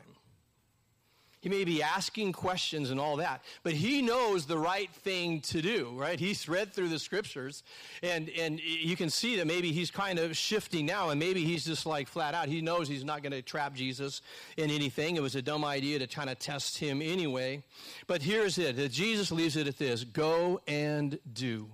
He 1.45 1.51
may 1.51 1.65
be 1.65 1.83
asking 1.83 2.33
questions 2.33 2.89
and 2.89 2.99
all 2.99 3.17
that, 3.17 3.43
but 3.65 3.75
he 3.75 4.01
knows 4.01 4.47
the 4.47 4.57
right 4.57 4.91
thing 4.91 5.43
to 5.43 5.61
do, 5.61 5.91
right? 5.95 6.19
He's 6.19 6.49
read 6.49 6.73
through 6.73 6.89
the 6.89 6.99
scriptures, 6.99 7.65
and, 8.03 8.31
and 8.31 8.59
you 8.61 8.97
can 8.97 9.11
see 9.11 9.37
that 9.37 9.47
maybe 9.47 9.71
he's 9.71 9.91
kind 9.91 10.19
of 10.19 10.39
shifting 10.39 10.87
now, 10.87 11.11
and 11.11 11.21
maybe 11.21 11.45
he's 11.45 11.67
just 11.67 11.85
like 11.85 12.09
flat 12.09 12.33
out. 12.33 12.49
He 12.49 12.63
knows 12.63 12.89
he's 12.89 13.05
not 13.05 13.23
going 13.23 13.33
to 13.33 13.43
trap 13.43 13.75
Jesus 13.75 14.23
in 14.57 14.71
anything. 14.71 15.17
It 15.17 15.23
was 15.23 15.35
a 15.35 15.43
dumb 15.43 15.67
idea 15.67 15.99
to 15.99 16.07
kind 16.07 16.31
of 16.31 16.39
test 16.39 16.79
him 16.79 17.03
anyway. 17.03 17.63
But 18.07 18.23
here's 18.23 18.57
it 18.57 18.91
Jesus 18.91 19.31
leaves 19.31 19.59
it 19.59 19.69
at 19.69 19.77
this 19.77 20.03
go 20.03 20.63
and 20.67 21.19
do. 21.31 21.69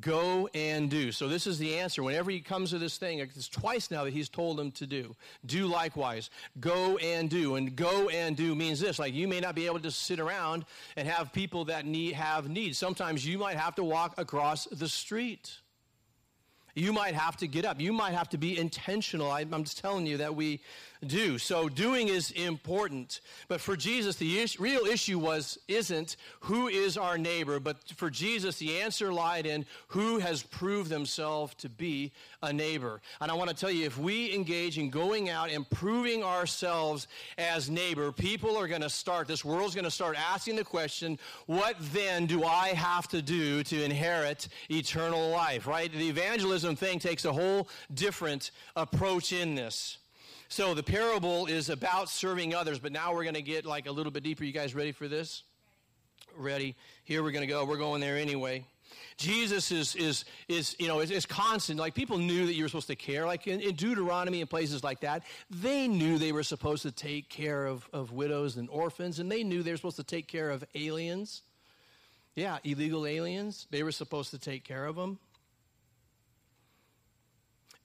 Go 0.00 0.48
and 0.54 0.88
do. 0.88 1.12
So 1.12 1.28
this 1.28 1.46
is 1.46 1.58
the 1.58 1.78
answer. 1.78 2.02
Whenever 2.02 2.30
he 2.30 2.40
comes 2.40 2.70
to 2.70 2.78
this 2.78 2.96
thing, 2.96 3.18
it's 3.18 3.48
twice 3.48 3.90
now 3.90 4.04
that 4.04 4.12
he's 4.14 4.30
told 4.30 4.56
them 4.56 4.70
to 4.72 4.86
do. 4.86 5.14
Do 5.44 5.66
likewise. 5.66 6.30
Go 6.60 6.96
and 6.96 7.28
do. 7.28 7.56
And 7.56 7.76
go 7.76 8.08
and 8.08 8.34
do 8.34 8.54
means 8.54 8.80
this. 8.80 8.98
Like 8.98 9.12
you 9.12 9.28
may 9.28 9.40
not 9.40 9.54
be 9.54 9.66
able 9.66 9.80
to 9.80 9.90
sit 9.90 10.18
around 10.18 10.64
and 10.96 11.06
have 11.06 11.30
people 11.32 11.66
that 11.66 11.84
need 11.84 12.14
have 12.14 12.48
needs. 12.48 12.78
Sometimes 12.78 13.26
you 13.26 13.36
might 13.36 13.58
have 13.58 13.74
to 13.74 13.84
walk 13.84 14.14
across 14.16 14.64
the 14.64 14.88
street. 14.88 15.58
You 16.74 16.94
might 16.94 17.14
have 17.14 17.36
to 17.38 17.46
get 17.46 17.66
up. 17.66 17.78
You 17.78 17.92
might 17.92 18.14
have 18.14 18.30
to 18.30 18.38
be 18.38 18.58
intentional. 18.58 19.30
I, 19.30 19.42
am 19.42 19.64
just 19.64 19.78
telling 19.78 20.06
you 20.06 20.16
that 20.16 20.34
we 20.34 20.60
do. 21.06 21.38
So 21.38 21.68
doing 21.68 22.08
is 22.08 22.30
important. 22.32 23.20
But 23.48 23.60
for 23.60 23.76
Jesus, 23.76 24.16
the 24.16 24.38
is- 24.38 24.60
real 24.60 24.86
issue 24.86 25.18
was 25.18 25.58
isn't 25.68 26.16
who 26.40 26.68
is 26.68 26.96
our 26.96 27.18
neighbor, 27.18 27.60
but 27.60 27.76
for 27.96 28.10
Jesus, 28.10 28.58
the 28.58 28.80
answer 28.80 29.12
lied 29.12 29.46
in 29.46 29.66
who 29.88 30.18
has 30.18 30.42
proved 30.42 30.90
themselves 30.90 31.54
to 31.56 31.68
be 31.68 32.12
a 32.42 32.52
neighbor. 32.52 33.00
And 33.20 33.30
I 33.30 33.34
want 33.34 33.50
to 33.50 33.56
tell 33.56 33.70
you, 33.70 33.84
if 33.84 33.98
we 33.98 34.32
engage 34.34 34.78
in 34.78 34.90
going 34.90 35.28
out 35.28 35.50
and 35.50 35.68
proving 35.70 36.22
ourselves 36.24 37.08
as 37.38 37.70
neighbor, 37.70 38.12
people 38.12 38.56
are 38.56 38.68
going 38.68 38.82
to 38.82 38.90
start, 38.90 39.28
this 39.28 39.44
world's 39.44 39.74
going 39.74 39.84
to 39.84 39.90
start 39.90 40.16
asking 40.16 40.56
the 40.56 40.64
question, 40.64 41.18
what 41.46 41.76
then 41.92 42.26
do 42.26 42.44
I 42.44 42.68
have 42.68 43.08
to 43.08 43.22
do 43.22 43.62
to 43.64 43.84
inherit 43.84 44.48
eternal 44.70 45.30
life, 45.30 45.66
right? 45.66 45.92
The 45.92 46.08
evangelism 46.08 46.76
thing 46.76 46.98
takes 46.98 47.24
a 47.24 47.32
whole 47.32 47.68
different 47.92 48.50
approach 48.76 49.32
in 49.32 49.54
this. 49.54 49.98
So 50.52 50.74
the 50.74 50.82
parable 50.82 51.46
is 51.46 51.70
about 51.70 52.10
serving 52.10 52.54
others, 52.54 52.78
but 52.78 52.92
now 52.92 53.14
we're 53.14 53.22
going 53.22 53.36
to 53.36 53.40
get 53.40 53.64
like 53.64 53.86
a 53.86 53.90
little 53.90 54.12
bit 54.12 54.22
deeper. 54.22 54.44
You 54.44 54.52
guys 54.52 54.74
ready 54.74 54.92
for 54.92 55.08
this? 55.08 55.44
Ready? 56.36 56.76
Here 57.04 57.22
we're 57.22 57.30
going 57.30 57.40
to 57.40 57.50
go. 57.50 57.64
We're 57.64 57.78
going 57.78 58.02
there 58.02 58.18
anyway. 58.18 58.66
Jesus 59.16 59.72
is, 59.72 59.94
is, 59.94 60.26
is 60.48 60.76
you 60.78 60.88
know, 60.88 61.00
is, 61.00 61.10
is, 61.10 61.24
constant. 61.24 61.80
Like 61.80 61.94
people 61.94 62.18
knew 62.18 62.44
that 62.44 62.52
you 62.52 62.64
were 62.64 62.68
supposed 62.68 62.88
to 62.88 62.96
care. 62.96 63.24
Like 63.24 63.46
in, 63.46 63.60
in, 63.60 63.76
Deuteronomy 63.76 64.42
and 64.42 64.50
places 64.50 64.84
like 64.84 65.00
that, 65.00 65.22
they 65.48 65.88
knew 65.88 66.18
they 66.18 66.32
were 66.32 66.42
supposed 66.42 66.82
to 66.82 66.92
take 66.92 67.30
care 67.30 67.64
of, 67.64 67.88
of 67.90 68.12
widows 68.12 68.58
and 68.58 68.68
orphans, 68.68 69.20
and 69.20 69.32
they 69.32 69.44
knew 69.44 69.62
they 69.62 69.70
were 69.70 69.78
supposed 69.78 69.96
to 69.96 70.04
take 70.04 70.28
care 70.28 70.50
of 70.50 70.62
aliens. 70.74 71.40
Yeah, 72.34 72.58
illegal 72.62 73.06
aliens. 73.06 73.66
They 73.70 73.82
were 73.82 73.90
supposed 73.90 74.32
to 74.32 74.38
take 74.38 74.64
care 74.64 74.84
of 74.84 74.96
them 74.96 75.18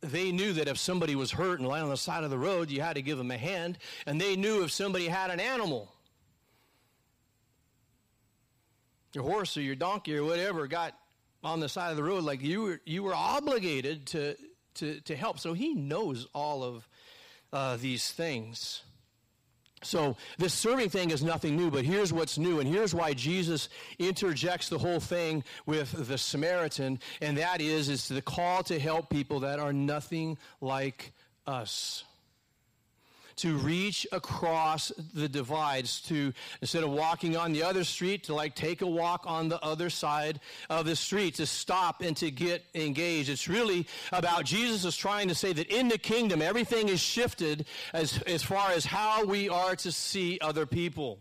they 0.01 0.31
knew 0.31 0.53
that 0.53 0.67
if 0.67 0.77
somebody 0.77 1.15
was 1.15 1.31
hurt 1.31 1.59
and 1.59 1.67
lying 1.67 1.83
on 1.83 1.89
the 1.89 1.97
side 1.97 2.23
of 2.23 2.29
the 2.29 2.37
road, 2.37 2.69
you 2.69 2.81
had 2.81 2.95
to 2.95 3.01
give 3.01 3.17
them 3.17 3.31
a 3.31 3.37
hand. 3.37 3.77
And 4.05 4.21
they 4.21 4.35
knew 4.35 4.63
if 4.63 4.71
somebody 4.71 5.07
had 5.07 5.31
an 5.31 5.39
animal, 5.39 5.91
your 9.13 9.23
horse 9.23 9.57
or 9.57 9.61
your 9.61 9.75
donkey 9.75 10.15
or 10.15 10.23
whatever 10.23 10.67
got 10.67 10.93
on 11.43 11.59
the 11.59 11.69
side 11.69 11.91
of 11.91 11.97
the 11.97 12.03
road, 12.03 12.23
like 12.23 12.41
you 12.41 12.61
were, 12.61 12.81
you 12.85 13.03
were 13.03 13.15
obligated 13.15 14.05
to, 14.07 14.35
to, 14.75 14.99
to 15.01 15.15
help. 15.15 15.39
So 15.39 15.53
he 15.53 15.73
knows 15.73 16.27
all 16.33 16.63
of 16.63 16.87
uh, 17.51 17.77
these 17.77 18.11
things. 18.11 18.83
So 19.83 20.17
this 20.37 20.53
serving 20.53 20.89
thing 20.89 21.11
is 21.11 21.23
nothing 21.23 21.55
new, 21.55 21.69
but 21.69 21.85
here's 21.85 22.11
what's 22.11 22.37
new, 22.37 22.59
and 22.59 22.67
here's 22.67 22.95
why 22.95 23.13
Jesus 23.13 23.69
interjects 23.99 24.69
the 24.69 24.77
whole 24.79 24.99
thing 24.99 25.43
with 25.65 26.07
the 26.07 26.17
Samaritan, 26.17 26.99
and 27.21 27.37
that 27.37 27.61
is, 27.61 27.87
is 27.89 28.07
the 28.07 28.21
call 28.21 28.63
to 28.63 28.79
help 28.79 29.09
people 29.09 29.41
that 29.41 29.59
are 29.59 29.73
nothing 29.73 30.37
like 30.61 31.13
us 31.45 32.03
to 33.37 33.57
reach 33.57 34.05
across 34.11 34.91
the 35.13 35.29
divides, 35.29 36.01
to 36.01 36.33
instead 36.61 36.83
of 36.83 36.91
walking 36.91 37.37
on 37.37 37.53
the 37.53 37.63
other 37.63 37.83
street, 37.83 38.25
to 38.25 38.33
like 38.33 38.55
take 38.55 38.81
a 38.81 38.87
walk 38.87 39.23
on 39.25 39.49
the 39.49 39.61
other 39.63 39.89
side 39.89 40.39
of 40.69 40.85
the 40.85 40.95
street, 40.95 41.35
to 41.35 41.45
stop 41.45 42.01
and 42.01 42.17
to 42.17 42.31
get 42.31 42.63
engaged. 42.75 43.29
It's 43.29 43.47
really 43.47 43.87
about 44.11 44.45
Jesus 44.45 44.85
is 44.85 44.97
trying 44.97 45.27
to 45.27 45.35
say 45.35 45.53
that 45.53 45.67
in 45.67 45.87
the 45.87 45.97
kingdom, 45.97 46.41
everything 46.41 46.89
is 46.89 46.99
shifted 46.99 47.65
as, 47.93 48.21
as 48.23 48.43
far 48.43 48.71
as 48.71 48.85
how 48.85 49.25
we 49.25 49.49
are 49.49 49.75
to 49.77 49.91
see 49.91 50.39
other 50.41 50.65
people. 50.65 51.19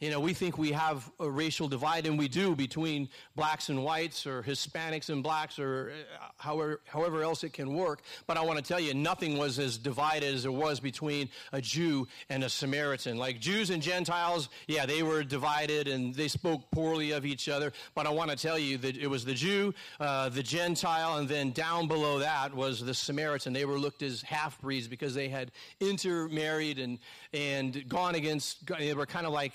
You 0.00 0.10
know, 0.10 0.18
we 0.18 0.32
think 0.32 0.56
we 0.56 0.72
have 0.72 1.10
a 1.20 1.30
racial 1.30 1.68
divide, 1.68 2.06
and 2.06 2.18
we 2.18 2.26
do 2.26 2.56
between 2.56 3.10
blacks 3.36 3.68
and 3.68 3.84
whites, 3.84 4.26
or 4.26 4.42
Hispanics 4.42 5.10
and 5.10 5.22
blacks, 5.22 5.58
or 5.58 5.92
uh, 5.92 6.24
however, 6.38 6.80
however 6.86 7.22
else 7.22 7.44
it 7.44 7.52
can 7.52 7.74
work. 7.74 8.00
But 8.26 8.38
I 8.38 8.42
want 8.42 8.58
to 8.58 8.64
tell 8.64 8.80
you, 8.80 8.94
nothing 8.94 9.36
was 9.36 9.58
as 9.58 9.76
divided 9.76 10.34
as 10.34 10.46
it 10.46 10.52
was 10.52 10.80
between 10.80 11.28
a 11.52 11.60
Jew 11.60 12.08
and 12.30 12.42
a 12.42 12.48
Samaritan. 12.48 13.18
Like 13.18 13.40
Jews 13.40 13.68
and 13.68 13.82
Gentiles, 13.82 14.48
yeah, 14.66 14.86
they 14.86 15.02
were 15.02 15.22
divided 15.22 15.86
and 15.86 16.14
they 16.14 16.28
spoke 16.28 16.70
poorly 16.70 17.10
of 17.10 17.26
each 17.26 17.50
other. 17.50 17.70
But 17.94 18.06
I 18.06 18.10
want 18.10 18.30
to 18.30 18.38
tell 18.38 18.58
you 18.58 18.78
that 18.78 18.96
it 18.96 19.06
was 19.06 19.26
the 19.26 19.34
Jew, 19.34 19.74
uh, 20.00 20.30
the 20.30 20.42
Gentile, 20.42 21.18
and 21.18 21.28
then 21.28 21.50
down 21.50 21.88
below 21.88 22.20
that 22.20 22.54
was 22.54 22.82
the 22.82 22.94
Samaritan. 22.94 23.52
They 23.52 23.66
were 23.66 23.78
looked 23.78 24.02
as 24.02 24.22
half 24.22 24.58
breeds 24.62 24.88
because 24.88 25.14
they 25.14 25.28
had 25.28 25.50
intermarried 25.78 26.78
and, 26.78 26.98
and 27.34 27.86
gone 27.86 28.14
against, 28.14 28.66
they 28.66 28.94
were 28.94 29.04
kind 29.04 29.26
of 29.26 29.34
like 29.34 29.52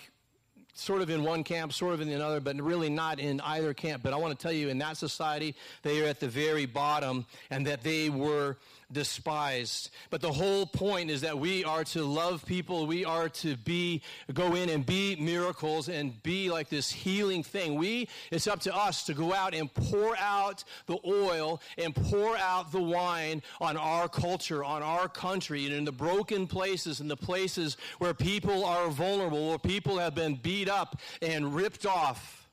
sort 0.75 1.01
of 1.01 1.09
in 1.09 1.23
one 1.23 1.43
camp, 1.43 1.73
sort 1.73 1.93
of 1.93 2.01
in 2.01 2.09
another, 2.09 2.39
but 2.39 2.55
really 2.61 2.89
not 2.89 3.19
in 3.19 3.41
either 3.41 3.73
camp. 3.73 4.03
But 4.03 4.13
I 4.13 4.17
want 4.17 4.37
to 4.37 4.41
tell 4.41 4.51
you, 4.51 4.69
in 4.69 4.77
that 4.79 4.97
society, 4.97 5.55
they 5.81 6.01
are 6.01 6.05
at 6.05 6.19
the 6.19 6.27
very 6.27 6.65
bottom, 6.65 7.25
and 7.49 7.65
that 7.65 7.81
they 7.81 8.09
were 8.09 8.57
despised. 8.91 9.89
But 10.09 10.21
the 10.21 10.31
whole 10.31 10.65
point 10.65 11.09
is 11.09 11.21
that 11.21 11.37
we 11.37 11.63
are 11.63 11.83
to 11.85 12.03
love 12.03 12.45
people. 12.45 12.87
We 12.87 13.05
are 13.05 13.29
to 13.29 13.57
be, 13.57 14.01
go 14.33 14.55
in 14.55 14.69
and 14.69 14.85
be 14.85 15.15
miracles 15.15 15.89
and 15.89 16.21
be 16.23 16.49
like 16.49 16.69
this 16.69 16.91
healing 16.91 17.43
thing. 17.43 17.75
We, 17.75 18.07
it's 18.31 18.47
up 18.47 18.59
to 18.61 18.75
us 18.75 19.03
to 19.05 19.13
go 19.13 19.33
out 19.33 19.53
and 19.53 19.73
pour 19.73 20.17
out 20.17 20.63
the 20.85 20.97
oil 21.05 21.61
and 21.77 21.95
pour 21.95 22.37
out 22.37 22.71
the 22.71 22.81
wine 22.81 23.41
on 23.59 23.77
our 23.77 24.07
culture, 24.07 24.63
on 24.63 24.83
our 24.83 25.07
country, 25.07 25.65
and 25.65 25.73
in 25.73 25.85
the 25.85 25.91
broken 25.91 26.47
places 26.47 26.99
and 26.99 27.09
the 27.09 27.17
places 27.17 27.77
where 27.97 28.13
people 28.13 28.65
are 28.65 28.89
vulnerable, 28.89 29.49
where 29.49 29.59
people 29.59 29.97
have 29.97 30.15
been 30.15 30.35
beat 30.35 30.69
up 30.69 30.99
and 31.21 31.55
ripped 31.55 31.85
off. 31.85 32.47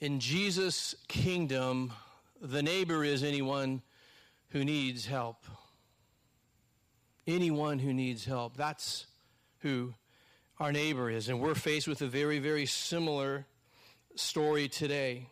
In 0.00 0.20
Jesus' 0.20 0.94
kingdom, 1.08 1.92
the 2.46 2.62
neighbor 2.62 3.04
is 3.04 3.22
anyone 3.22 3.82
who 4.50 4.64
needs 4.64 5.06
help. 5.06 5.44
Anyone 7.26 7.78
who 7.78 7.92
needs 7.92 8.24
help. 8.24 8.56
That's 8.56 9.06
who 9.60 9.94
our 10.58 10.72
neighbor 10.72 11.10
is. 11.10 11.28
And 11.28 11.40
we're 11.40 11.54
faced 11.54 11.88
with 11.88 12.02
a 12.02 12.06
very, 12.06 12.38
very 12.38 12.66
similar 12.66 13.46
story 14.14 14.68
today. 14.68 15.28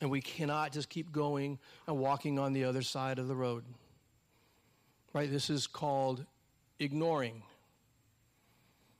And 0.00 0.10
we 0.10 0.20
cannot 0.20 0.72
just 0.72 0.88
keep 0.88 1.10
going 1.10 1.58
and 1.86 1.98
walking 1.98 2.38
on 2.38 2.52
the 2.52 2.64
other 2.64 2.82
side 2.82 3.18
of 3.18 3.28
the 3.28 3.34
road. 3.34 3.64
Right? 5.12 5.30
This 5.30 5.50
is 5.50 5.66
called 5.66 6.24
ignoring. 6.78 7.42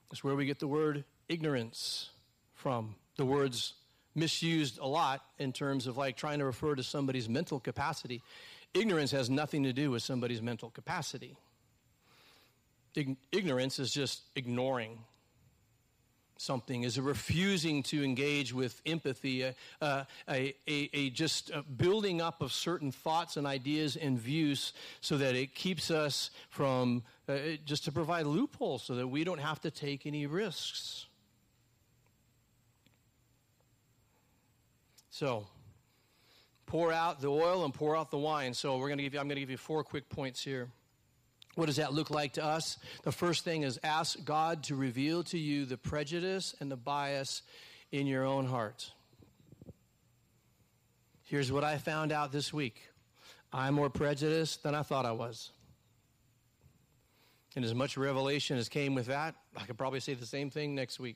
That's 0.09 0.23
where 0.23 0.35
we 0.35 0.45
get 0.45 0.59
the 0.59 0.67
word 0.67 1.05
ignorance 1.29 2.09
from. 2.53 2.95
The 3.17 3.25
words 3.25 3.73
misused 4.17 4.79
a 4.79 4.87
lot 4.87 5.23
in 5.37 5.53
terms 5.53 5.87
of 5.87 5.97
like 5.97 6.17
trying 6.17 6.39
to 6.39 6.45
refer 6.45 6.75
to 6.75 6.83
somebody's 6.83 7.29
mental 7.29 7.59
capacity. 7.59 8.21
Ignorance 8.73 9.11
has 9.11 9.29
nothing 9.29 9.63
to 9.63 9.73
do 9.73 9.91
with 9.91 10.03
somebody's 10.03 10.41
mental 10.41 10.69
capacity. 10.69 11.37
ignorance 13.31 13.79
is 13.79 13.93
just 13.93 14.23
ignoring 14.35 14.97
something, 16.39 16.83
is 16.83 16.97
a 16.97 17.01
refusing 17.01 17.83
to 17.83 18.03
engage 18.03 18.53
with 18.53 18.81
empathy, 18.85 19.43
a, 19.43 19.55
a, 19.81 20.05
a, 20.29 20.55
a 20.67 21.09
just 21.09 21.49
a 21.49 21.63
building 21.63 22.21
up 22.21 22.41
of 22.41 22.51
certain 22.51 22.91
thoughts 22.91 23.37
and 23.37 23.47
ideas 23.47 23.95
and 23.95 24.19
views 24.19 24.73
so 25.01 25.17
that 25.17 25.35
it 25.35 25.55
keeps 25.55 25.91
us 25.91 26.29
from, 26.49 27.03
uh, 27.27 27.37
just 27.65 27.85
to 27.85 27.91
provide 27.91 28.25
loopholes 28.25 28.83
so 28.83 28.95
that 28.95 29.07
we 29.07 29.23
don't 29.23 29.39
have 29.39 29.59
to 29.61 29.71
take 29.71 30.05
any 30.05 30.25
risks. 30.25 31.06
So, 35.17 35.47
pour 36.67 36.91
out 36.91 37.21
the 37.21 37.27
oil 37.27 37.65
and 37.65 37.73
pour 37.73 37.97
out 37.97 38.11
the 38.11 38.19
wine. 38.19 38.53
So, 38.53 38.77
we're 38.77 38.85
going 38.85 38.99
to 38.99 39.03
give 39.03 39.15
you, 39.15 39.19
I'm 39.19 39.25
going 39.25 39.37
to 39.37 39.41
give 39.41 39.49
you 39.49 39.57
four 39.57 39.83
quick 39.83 40.09
points 40.09 40.43
here. 40.43 40.69
What 41.55 41.65
does 41.65 41.77
that 41.77 41.91
look 41.91 42.11
like 42.11 42.33
to 42.33 42.45
us? 42.45 42.77
The 43.01 43.11
first 43.11 43.43
thing 43.43 43.63
is 43.63 43.79
ask 43.83 44.23
God 44.23 44.65
to 44.65 44.75
reveal 44.75 45.23
to 45.23 45.39
you 45.39 45.65
the 45.65 45.75
prejudice 45.75 46.53
and 46.59 46.69
the 46.71 46.77
bias 46.77 47.41
in 47.91 48.05
your 48.05 48.25
own 48.25 48.45
heart. 48.45 48.91
Here's 51.23 51.51
what 51.51 51.63
I 51.63 51.79
found 51.79 52.11
out 52.11 52.31
this 52.31 52.53
week 52.53 52.83
I'm 53.51 53.73
more 53.73 53.89
prejudiced 53.89 54.61
than 54.61 54.75
I 54.75 54.83
thought 54.83 55.07
I 55.07 55.13
was. 55.13 55.49
And 57.55 57.65
as 57.65 57.73
much 57.73 57.97
revelation 57.97 58.59
as 58.59 58.69
came 58.69 58.93
with 58.93 59.07
that, 59.07 59.33
I 59.55 59.65
could 59.65 59.79
probably 59.79 59.99
say 59.99 60.13
the 60.13 60.27
same 60.27 60.51
thing 60.51 60.75
next 60.75 60.99
week 60.99 61.15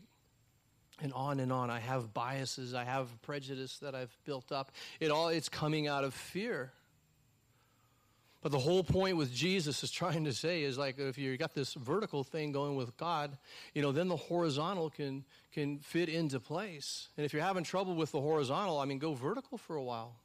and 1.01 1.11
on 1.13 1.39
and 1.39 1.51
on. 1.51 1.69
I 1.69 1.79
have 1.79 2.13
biases, 2.13 2.73
I 2.73 2.83
have 2.83 3.09
prejudice 3.21 3.79
that 3.79 3.95
I've 3.95 4.15
built 4.25 4.51
up. 4.51 4.71
It 4.99 5.11
all 5.11 5.29
it's 5.29 5.49
coming 5.49 5.87
out 5.87 6.03
of 6.03 6.13
fear. 6.13 6.71
But 8.41 8.51
the 8.51 8.59
whole 8.59 8.83
point 8.83 9.17
with 9.17 9.31
Jesus 9.31 9.83
is 9.83 9.91
trying 9.91 10.25
to 10.25 10.33
say 10.33 10.63
is 10.63 10.77
like 10.77 10.97
if 10.97 11.17
you 11.17 11.37
got 11.37 11.53
this 11.53 11.75
vertical 11.75 12.23
thing 12.23 12.51
going 12.51 12.75
with 12.75 12.97
God, 12.97 13.37
you 13.75 13.81
know, 13.83 13.91
then 13.91 14.07
the 14.07 14.15
horizontal 14.15 14.89
can 14.89 15.23
can 15.51 15.79
fit 15.79 16.09
into 16.09 16.39
place. 16.39 17.09
And 17.17 17.25
if 17.25 17.33
you're 17.33 17.43
having 17.43 17.63
trouble 17.63 17.95
with 17.95 18.11
the 18.11 18.21
horizontal, 18.21 18.79
I 18.79 18.85
mean, 18.85 18.97
go 18.97 19.13
vertical 19.13 19.57
for 19.57 19.75
a 19.75 19.83
while. 19.83 20.15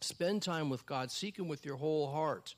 Spend 0.00 0.42
time 0.42 0.68
with 0.68 0.84
God, 0.84 1.10
seek 1.10 1.38
Him 1.38 1.48
with 1.48 1.64
your 1.64 1.76
whole 1.76 2.10
heart. 2.10 2.54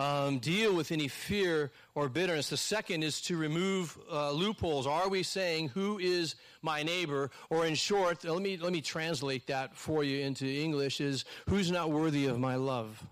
Um, 0.00 0.38
deal 0.38 0.74
with 0.74 0.92
any 0.92 1.08
fear 1.08 1.70
or 1.94 2.08
bitterness. 2.08 2.48
The 2.48 2.56
second 2.56 3.02
is 3.02 3.20
to 3.22 3.36
remove 3.36 3.98
uh, 4.10 4.30
loopholes. 4.32 4.86
Are 4.86 5.10
we 5.10 5.22
saying, 5.22 5.68
Who 5.68 5.98
is 5.98 6.36
my 6.62 6.82
neighbor? 6.82 7.30
Or 7.50 7.66
in 7.66 7.74
short, 7.74 8.24
let 8.24 8.40
me, 8.40 8.56
let 8.56 8.72
me 8.72 8.80
translate 8.80 9.46
that 9.48 9.76
for 9.76 10.02
you 10.02 10.20
into 10.20 10.46
English 10.46 11.02
is, 11.02 11.26
Who's 11.50 11.70
not 11.70 11.90
worthy 11.90 12.26
of 12.26 12.38
my 12.38 12.54
love? 12.54 13.04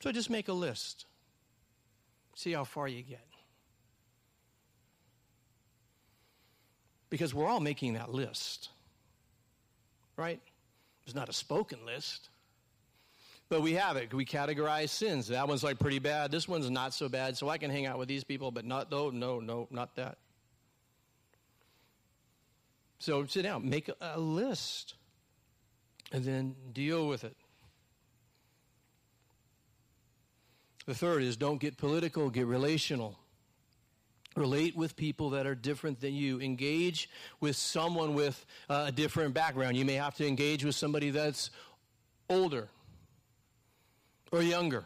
So 0.00 0.12
just 0.12 0.30
make 0.30 0.48
a 0.48 0.52
list. 0.54 1.04
See 2.34 2.52
how 2.52 2.64
far 2.64 2.88
you 2.88 3.02
get. 3.02 3.26
Because 7.10 7.34
we're 7.34 7.48
all 7.48 7.60
making 7.60 7.94
that 7.94 8.10
list, 8.10 8.70
right? 10.16 10.40
It's 11.04 11.14
not 11.14 11.28
a 11.28 11.32
spoken 11.34 11.84
list. 11.84 12.30
But 13.48 13.62
we 13.62 13.72
have 13.74 13.96
it. 13.96 14.12
We 14.12 14.26
categorize 14.26 14.90
sins. 14.90 15.28
That 15.28 15.48
one's 15.48 15.64
like 15.64 15.78
pretty 15.78 15.98
bad. 15.98 16.30
This 16.30 16.46
one's 16.46 16.70
not 16.70 16.92
so 16.92 17.08
bad. 17.08 17.36
So 17.36 17.48
I 17.48 17.56
can 17.56 17.70
hang 17.70 17.86
out 17.86 17.98
with 17.98 18.08
these 18.08 18.24
people, 18.24 18.50
but 18.50 18.66
not, 18.66 18.90
though. 18.90 19.10
no, 19.10 19.40
no, 19.40 19.66
not 19.70 19.96
that. 19.96 20.18
So 22.98 23.24
sit 23.26 23.42
down, 23.42 23.68
make 23.68 23.90
a, 24.00 24.18
list, 24.18 24.94
and 26.12 26.24
then 26.24 26.56
deal 26.72 27.08
with 27.08 27.24
it. 27.24 27.36
The 30.86 30.94
third 30.94 31.22
is 31.22 31.36
don't 31.36 31.60
get 31.60 31.76
political, 31.76 32.28
get 32.28 32.46
relational. 32.46 33.16
Relate 34.36 34.76
with 34.76 34.96
people 34.96 35.30
that 35.30 35.46
are 35.46 35.54
different 35.54 36.00
than 36.00 36.14
you. 36.14 36.40
Engage 36.40 37.08
with 37.40 37.56
someone 37.56 38.14
with 38.14 38.44
uh, 38.68 38.86
a 38.88 38.92
different 38.92 39.32
background. 39.32 39.76
You 39.76 39.84
may 39.84 39.94
have 39.94 40.14
to 40.16 40.26
engage 40.26 40.64
with 40.64 40.74
somebody 40.74 41.10
that's 41.10 41.50
older 42.28 42.68
or 44.32 44.42
younger. 44.42 44.84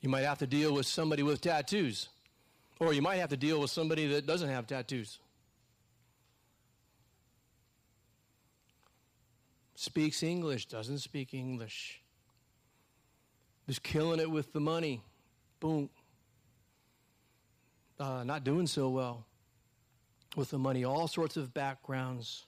You 0.00 0.08
might 0.08 0.22
have 0.22 0.38
to 0.38 0.46
deal 0.46 0.72
with 0.72 0.86
somebody 0.86 1.22
with 1.22 1.40
tattoos, 1.40 2.08
or 2.78 2.92
you 2.92 3.02
might 3.02 3.16
have 3.16 3.30
to 3.30 3.36
deal 3.36 3.60
with 3.60 3.70
somebody 3.70 4.06
that 4.08 4.26
doesn't 4.26 4.48
have 4.48 4.66
tattoos. 4.66 5.18
Speaks 9.74 10.22
English, 10.22 10.66
doesn't 10.66 11.00
speak 11.00 11.34
English. 11.34 12.00
Just 13.66 13.82
killing 13.82 14.20
it 14.20 14.30
with 14.30 14.52
the 14.52 14.60
money. 14.60 15.02
Boom. 15.60 15.90
Uh, 17.98 18.22
not 18.24 18.44
doing 18.44 18.66
so 18.66 18.88
well 18.88 19.24
with 20.36 20.50
the 20.50 20.58
money. 20.58 20.84
All 20.84 21.08
sorts 21.08 21.36
of 21.36 21.52
backgrounds, 21.52 22.46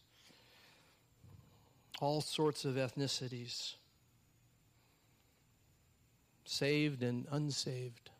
all 2.00 2.20
sorts 2.20 2.64
of 2.64 2.74
ethnicities, 2.74 3.74
saved 6.44 7.02
and 7.02 7.26
unsaved. 7.30 8.10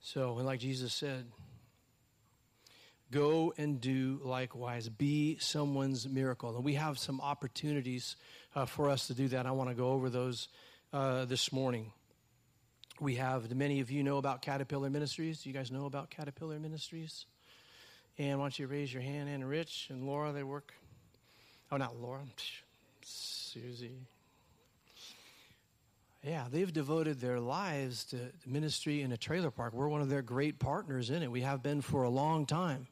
So, 0.00 0.38
and 0.38 0.46
like 0.46 0.60
Jesus 0.60 0.94
said, 0.94 1.26
Go 3.10 3.54
and 3.56 3.80
do 3.80 4.20
likewise. 4.24 4.88
Be 4.88 5.38
someone's 5.38 6.08
miracle. 6.08 6.56
And 6.56 6.64
we 6.64 6.74
have 6.74 6.98
some 6.98 7.20
opportunities 7.20 8.16
uh, 8.54 8.66
for 8.66 8.90
us 8.90 9.06
to 9.06 9.14
do 9.14 9.28
that. 9.28 9.46
I 9.46 9.52
want 9.52 9.70
to 9.70 9.76
go 9.76 9.90
over 9.90 10.10
those 10.10 10.48
uh, 10.92 11.24
this 11.24 11.52
morning. 11.52 11.92
We 13.00 13.16
have, 13.16 13.54
many 13.54 13.80
of 13.80 13.90
you 13.90 14.02
know 14.02 14.16
about 14.16 14.42
Caterpillar 14.42 14.90
Ministries. 14.90 15.42
Do 15.42 15.50
you 15.50 15.54
guys 15.54 15.70
know 15.70 15.86
about 15.86 16.10
Caterpillar 16.10 16.58
Ministries? 16.58 17.26
And 18.18 18.38
why 18.38 18.44
don't 18.44 18.58
you 18.58 18.66
raise 18.66 18.92
your 18.92 19.02
hand? 19.02 19.28
And 19.28 19.48
Rich 19.48 19.88
and 19.90 20.06
Laura, 20.06 20.32
they 20.32 20.42
work. 20.42 20.72
Oh, 21.70 21.76
not 21.76 21.96
Laura. 22.00 22.22
Susie. 23.02 24.06
Yeah, 26.22 26.46
they've 26.50 26.72
devoted 26.72 27.20
their 27.20 27.38
lives 27.38 28.04
to 28.06 28.16
ministry 28.44 29.02
in 29.02 29.12
a 29.12 29.16
trailer 29.16 29.50
park. 29.50 29.74
We're 29.74 29.88
one 29.88 30.00
of 30.00 30.08
their 30.08 30.22
great 30.22 30.58
partners 30.58 31.10
in 31.10 31.22
it. 31.22 31.30
We 31.30 31.42
have 31.42 31.62
been 31.62 31.80
for 31.80 32.02
a 32.02 32.08
long 32.08 32.46
time. 32.46 32.88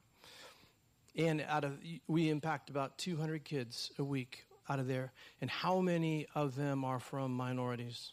And 1.17 1.45
out 1.49 1.65
of 1.65 1.79
we 2.07 2.29
impact 2.31 2.71
about 2.71 2.99
200 2.99 3.45
kids 3.45 3.91
a 3.99 4.05
week 4.05 4.47
out 4.69 4.79
of 4.79 4.87
there. 4.87 5.13
And 5.41 5.51
how 5.51 5.81
many 5.81 6.27
of 6.35 6.55
them 6.55 6.85
are 6.85 6.99
from 6.99 7.33
minorities? 7.33 8.13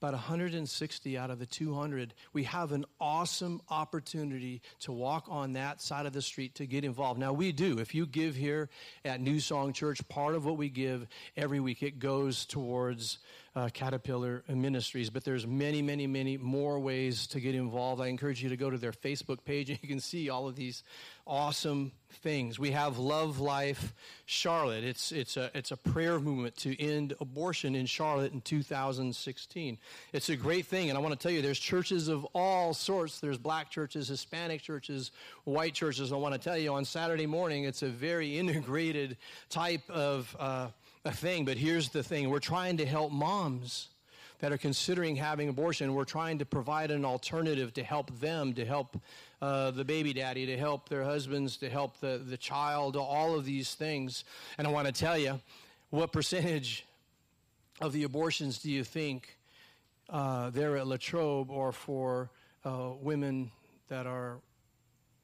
About 0.00 0.12
160 0.12 1.18
out 1.18 1.30
of 1.30 1.38
the 1.38 1.46
200, 1.46 2.14
we 2.32 2.44
have 2.44 2.70
an 2.72 2.84
awesome 3.00 3.60
opportunity 3.68 4.62
to 4.80 4.92
walk 4.92 5.26
on 5.28 5.54
that 5.54 5.82
side 5.82 6.06
of 6.06 6.12
the 6.12 6.22
street 6.22 6.54
to 6.54 6.66
get 6.66 6.84
involved. 6.84 7.18
Now, 7.18 7.32
we 7.32 7.50
do. 7.50 7.78
If 7.78 7.94
you 7.94 8.06
give 8.06 8.36
here 8.36 8.68
at 9.04 9.20
New 9.20 9.40
Song 9.40 9.72
Church, 9.72 10.06
part 10.08 10.36
of 10.36 10.44
what 10.46 10.56
we 10.56 10.68
give 10.68 11.06
every 11.36 11.58
week, 11.58 11.82
it 11.82 11.98
goes 11.98 12.44
towards 12.44 13.18
uh, 13.54 13.68
Caterpillar 13.72 14.44
Ministries. 14.48 15.10
But 15.10 15.24
there's 15.24 15.46
many, 15.46 15.82
many, 15.82 16.06
many 16.06 16.36
more 16.36 16.78
ways 16.78 17.26
to 17.28 17.40
get 17.40 17.54
involved. 17.54 18.00
I 18.00 18.06
encourage 18.06 18.42
you 18.42 18.48
to 18.48 18.56
go 18.56 18.70
to 18.70 18.78
their 18.78 18.92
Facebook 18.92 19.44
page 19.44 19.70
and 19.70 19.78
you 19.82 19.88
can 19.88 20.00
see 20.00 20.30
all 20.30 20.48
of 20.48 20.56
these 20.56 20.82
awesome 21.26 21.92
things. 22.22 22.58
We 22.58 22.70
have 22.70 22.98
Love 22.98 23.38
Life 23.38 23.94
Charlotte. 24.24 24.82
It's, 24.82 25.12
it's, 25.12 25.36
a, 25.36 25.50
it's 25.54 25.70
a 25.70 25.76
prayer 25.76 26.18
movement 26.18 26.56
to 26.58 26.80
end 26.80 27.14
abortion 27.20 27.74
in 27.74 27.86
Charlotte 27.86 28.32
in 28.32 28.40
2016. 28.40 29.78
It's 30.12 30.28
a 30.28 30.36
great 30.36 30.66
thing. 30.66 30.88
And 30.88 30.96
I 30.96 31.00
want 31.02 31.12
to 31.12 31.22
tell 31.22 31.30
you, 31.32 31.42
there's 31.42 31.58
churches 31.58 32.08
of 32.08 32.24
all 32.34 32.72
sorts. 32.72 33.20
There's 33.20 33.38
black 33.38 33.70
churches, 33.70 34.08
Hispanic 34.08 34.62
churches, 34.62 35.10
white 35.44 35.74
churches. 35.74 36.12
I 36.12 36.16
want 36.16 36.34
to 36.34 36.40
tell 36.40 36.56
you, 36.56 36.72
on 36.72 36.84
Saturday 36.84 37.26
morning, 37.26 37.64
it's 37.64 37.82
a 37.82 37.88
very 37.88 38.38
integrated 38.38 39.16
type 39.50 39.88
of 39.90 40.34
uh, 40.38 40.68
a 41.08 41.12
thing. 41.12 41.44
But 41.44 41.56
here's 41.56 41.88
the 41.88 42.02
thing 42.02 42.28
we're 42.28 42.38
trying 42.38 42.76
to 42.76 42.86
help 42.86 43.10
moms 43.10 43.88
that 44.40 44.52
are 44.52 44.58
considering 44.58 45.16
having 45.16 45.48
abortion. 45.48 45.94
We're 45.94 46.04
trying 46.04 46.38
to 46.38 46.44
provide 46.44 46.90
an 46.90 47.04
alternative 47.04 47.72
to 47.74 47.82
help 47.82 48.16
them, 48.20 48.52
to 48.54 48.64
help 48.64 49.00
uh, 49.42 49.72
the 49.72 49.84
baby 49.84 50.12
daddy, 50.12 50.46
to 50.46 50.56
help 50.56 50.88
their 50.88 51.02
husbands, 51.02 51.56
to 51.56 51.70
help 51.70 51.98
the, 52.00 52.22
the 52.24 52.36
child, 52.36 52.94
all 52.94 53.34
of 53.34 53.44
these 53.44 53.74
things. 53.74 54.24
And 54.58 54.66
I 54.66 54.70
want 54.70 54.86
to 54.86 54.92
tell 54.92 55.18
you, 55.18 55.40
what 55.90 56.12
percentage 56.12 56.86
of 57.80 57.92
the 57.92 58.04
abortions 58.04 58.58
do 58.58 58.70
you 58.70 58.84
think 58.84 59.38
uh, 60.10 60.50
there 60.50 60.76
at 60.76 60.86
Latrobe 60.86 61.50
or 61.50 61.72
for 61.72 62.30
uh, 62.64 62.90
women 63.00 63.50
that 63.88 64.06
are 64.06 64.38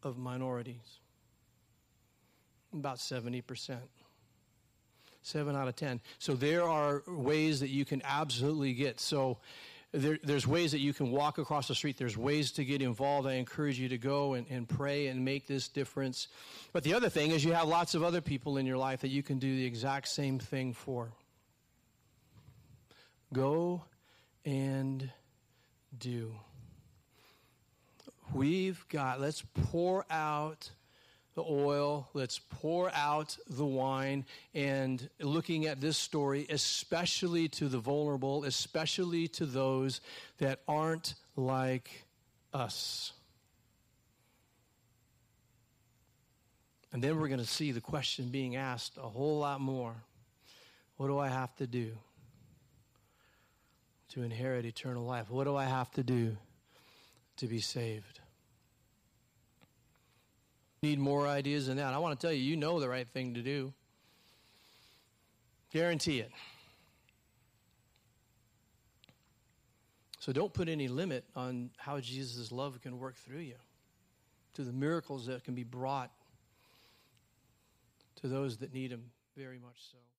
of 0.02 0.16
minorities? 0.16 0.98
About 2.72 2.96
70%. 2.96 3.76
Seven 5.24 5.56
out 5.56 5.68
of 5.68 5.74
10. 5.74 6.02
So 6.18 6.34
there 6.34 6.68
are 6.68 7.02
ways 7.08 7.60
that 7.60 7.70
you 7.70 7.86
can 7.86 8.02
absolutely 8.04 8.74
get. 8.74 9.00
So 9.00 9.38
there, 9.90 10.18
there's 10.22 10.46
ways 10.46 10.72
that 10.72 10.80
you 10.80 10.92
can 10.92 11.10
walk 11.10 11.38
across 11.38 11.66
the 11.66 11.74
street. 11.74 11.96
There's 11.96 12.18
ways 12.18 12.52
to 12.52 12.64
get 12.64 12.82
involved. 12.82 13.26
I 13.26 13.34
encourage 13.34 13.80
you 13.80 13.88
to 13.88 13.96
go 13.96 14.34
and, 14.34 14.46
and 14.50 14.68
pray 14.68 15.06
and 15.06 15.24
make 15.24 15.46
this 15.46 15.68
difference. 15.68 16.28
But 16.74 16.82
the 16.82 16.92
other 16.92 17.08
thing 17.08 17.30
is, 17.30 17.42
you 17.42 17.54
have 17.54 17.66
lots 17.66 17.94
of 17.94 18.02
other 18.02 18.20
people 18.20 18.58
in 18.58 18.66
your 18.66 18.76
life 18.76 19.00
that 19.00 19.08
you 19.08 19.22
can 19.22 19.38
do 19.38 19.56
the 19.56 19.64
exact 19.64 20.08
same 20.08 20.38
thing 20.38 20.74
for. 20.74 21.10
Go 23.32 23.82
and 24.44 25.10
do. 25.98 26.34
We've 28.34 28.86
got, 28.90 29.22
let's 29.22 29.42
pour 29.70 30.04
out 30.10 30.68
the 31.34 31.42
oil, 31.42 32.08
let's 32.14 32.38
pour 32.38 32.90
out 32.94 33.36
the 33.48 33.66
wine, 33.66 34.24
and 34.54 35.08
looking 35.20 35.66
at 35.66 35.80
this 35.80 35.96
story, 35.96 36.46
especially 36.48 37.48
to 37.48 37.68
the 37.68 37.78
vulnerable, 37.78 38.44
especially 38.44 39.26
to 39.28 39.46
those 39.46 40.00
that 40.38 40.60
aren't 40.68 41.14
like 41.36 42.04
us. 42.52 43.12
And 46.92 47.02
then 47.02 47.18
we're 47.18 47.26
going 47.26 47.40
to 47.40 47.46
see 47.46 47.72
the 47.72 47.80
question 47.80 48.28
being 48.28 48.54
asked 48.54 48.96
a 48.96 49.08
whole 49.08 49.40
lot 49.40 49.60
more 49.60 49.96
What 50.96 51.08
do 51.08 51.18
I 51.18 51.28
have 51.28 51.54
to 51.56 51.66
do 51.66 51.90
to 54.10 54.22
inherit 54.22 54.64
eternal 54.64 55.04
life? 55.04 55.28
What 55.28 55.44
do 55.44 55.56
I 55.56 55.64
have 55.64 55.90
to 55.92 56.04
do 56.04 56.36
to 57.38 57.48
be 57.48 57.58
saved? 57.58 58.13
Need 60.84 60.98
more 60.98 61.26
ideas 61.26 61.66
than 61.66 61.78
that. 61.78 61.92
I 61.92 61.98
want 61.98 62.18
to 62.18 62.24
tell 62.24 62.32
you, 62.32 62.42
you 62.42 62.56
know 62.56 62.78
the 62.78 62.88
right 62.88 63.08
thing 63.08 63.34
to 63.34 63.42
do. 63.42 63.72
Guarantee 65.72 66.20
it. 66.20 66.30
So 70.20 70.32
don't 70.32 70.52
put 70.52 70.68
any 70.68 70.88
limit 70.88 71.24
on 71.34 71.70
how 71.76 72.00
Jesus' 72.00 72.52
love 72.52 72.80
can 72.82 72.98
work 72.98 73.16
through 73.16 73.40
you, 73.40 73.56
to 74.54 74.62
the 74.62 74.72
miracles 74.72 75.26
that 75.26 75.44
can 75.44 75.54
be 75.54 75.64
brought 75.64 76.10
to 78.20 78.28
those 78.28 78.58
that 78.58 78.72
need 78.72 78.90
Him 78.92 79.10
very 79.36 79.58
much 79.58 79.76
so. 79.90 79.98